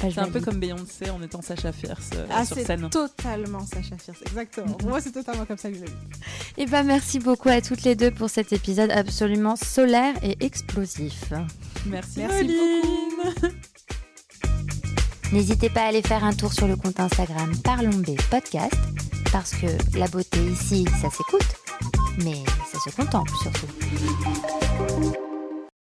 [0.00, 2.88] C'est un peu comme Beyoncé en étant Sacha Fierce euh, Ah, sur c'est scène.
[2.88, 4.72] totalement Sacha Fierce, exactement.
[4.74, 5.92] Pour moi, c'est totalement comme ça que je le vis.
[6.56, 11.32] Eh ben, merci beaucoup à toutes les deux pour cet épisode absolument solaire et explosif.
[11.86, 13.52] Merci, Merci Pauline.
[15.32, 18.74] N'hésitez pas à aller faire un tour sur le compte Instagram Parlons B Podcast,
[19.32, 19.66] parce que
[19.98, 21.46] la beauté ici, ça s'écoute,
[22.24, 23.66] mais ça se contemple surtout.